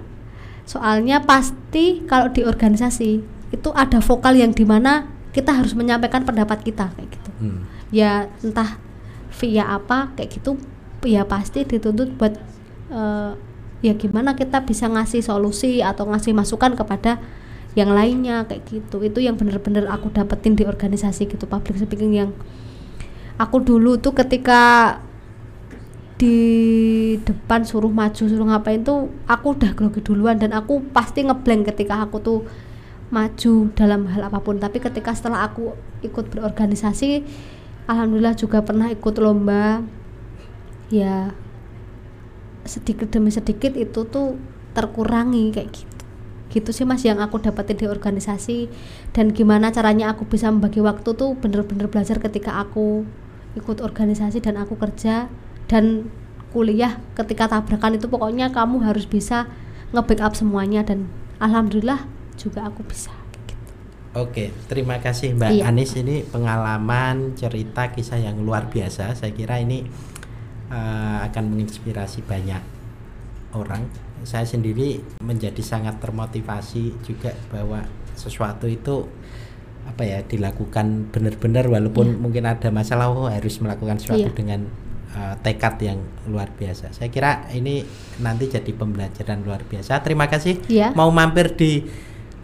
[0.78, 3.10] Soalnya pasti kalau di organisasi
[3.50, 7.30] itu ada vokal yang di mana kita harus menyampaikan pendapat kita kayak gitu.
[7.40, 7.64] Hmm.
[7.90, 8.78] ya entah
[9.30, 10.58] via apa kayak gitu
[11.06, 12.34] ya pasti dituntut buat
[12.92, 13.32] uh,
[13.80, 17.16] ya gimana kita bisa ngasih solusi atau ngasih masukan kepada
[17.78, 19.00] yang lainnya kayak gitu.
[19.00, 22.30] Itu yang bener-bener aku dapetin di organisasi gitu public speaking yang
[23.40, 24.98] aku dulu tuh ketika
[26.20, 31.72] di depan suruh maju suruh ngapain tuh aku udah grogi duluan dan aku pasti ngeblank
[31.72, 32.40] ketika aku tuh
[33.08, 34.60] maju dalam hal apa pun.
[34.60, 35.72] Tapi ketika setelah aku
[36.04, 37.24] ikut berorganisasi
[37.90, 39.82] alhamdulillah juga pernah ikut lomba.
[40.94, 41.34] Ya
[42.62, 44.38] sedikit demi sedikit itu tuh
[44.78, 45.90] terkurangi kayak gitu
[46.50, 48.66] gitu sih mas yang aku dapetin di organisasi.
[49.14, 53.06] Dan gimana caranya aku bisa membagi waktu tuh bener-bener belajar ketika aku
[53.54, 55.30] ikut organisasi dan aku kerja
[55.70, 56.10] dan
[56.50, 58.10] kuliah ketika tabrakan itu.
[58.10, 59.46] Pokoknya kamu harus bisa
[59.94, 61.06] nge-backup semuanya dan
[61.38, 62.02] alhamdulillah
[62.34, 63.19] juga aku bisa.
[64.10, 65.70] Oke, terima kasih Mbak iya.
[65.70, 69.14] Anis ini pengalaman cerita kisah yang luar biasa.
[69.14, 69.86] Saya kira ini
[70.66, 72.58] uh, akan menginspirasi banyak
[73.54, 73.86] orang.
[74.26, 77.86] Saya sendiri menjadi sangat termotivasi juga bahwa
[78.18, 79.06] sesuatu itu
[79.86, 82.18] apa ya dilakukan benar-benar walaupun iya.
[82.18, 84.34] mungkin ada masalah oh harus melakukan sesuatu iya.
[84.34, 84.60] dengan
[85.14, 86.90] uh, tekad yang luar biasa.
[86.90, 87.86] Saya kira ini
[88.18, 90.02] nanti jadi pembelajaran luar biasa.
[90.02, 90.58] Terima kasih.
[90.66, 90.90] Ya.
[90.98, 91.86] Mau mampir di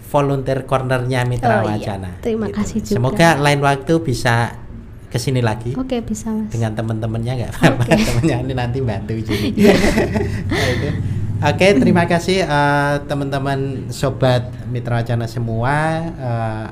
[0.06, 1.68] volunteer cornernya Mitra oh.
[1.68, 2.18] Wacana.
[2.18, 2.22] Iya.
[2.22, 2.56] Terima gitu.
[2.62, 2.96] kasih juga.
[2.98, 4.34] Semoga lain waktu bisa
[5.10, 5.72] ke sini lagi.
[5.74, 6.50] Oke bisa mas.
[6.50, 7.82] Dengan teman-temannya nggak apa-apa.
[7.86, 8.04] Okay.
[8.10, 9.48] Temannya ini nanti bantu jadi.
[9.56, 9.74] Iya.
[10.50, 16.00] nah, Oke, okay, terima kasih uh, teman-teman sobat Mitra Wacana semua.
[16.16, 16.66] Uh,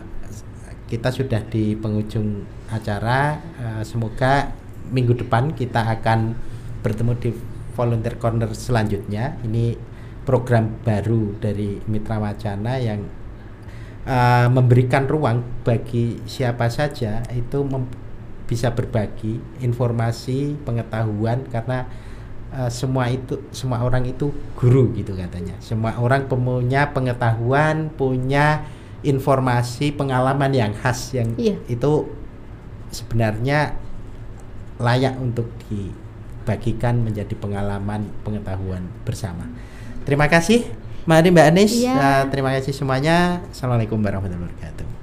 [0.88, 3.44] kita sudah di penghujung acara.
[3.60, 4.56] Uh, semoga
[4.88, 6.32] minggu depan kita akan
[6.80, 7.30] bertemu di
[7.76, 9.36] volunteer corner selanjutnya.
[9.44, 9.76] Ini
[10.24, 13.23] program baru dari Mitra Wacana yang
[14.04, 17.64] uh, memberikan ruang bagi siapa saja itu
[18.44, 21.88] bisa berbagi informasi, pengetahuan karena
[22.52, 25.56] uh, semua itu semua orang itu guru gitu katanya.
[25.64, 28.64] Semua orang punya pengetahuan, punya
[29.04, 31.60] informasi, pengalaman yang khas yang iya.
[31.68, 32.08] itu
[32.88, 33.76] sebenarnya
[34.80, 39.44] layak untuk dibagikan menjadi pengalaman pengetahuan bersama.
[40.04, 40.68] Terima kasih,
[41.04, 41.72] Mari Mbak Anis.
[41.76, 41.94] Iya.
[41.96, 43.44] Uh, terima kasih semuanya.
[43.52, 44.93] Assalamualaikum warahmatullahi wabarakatuh.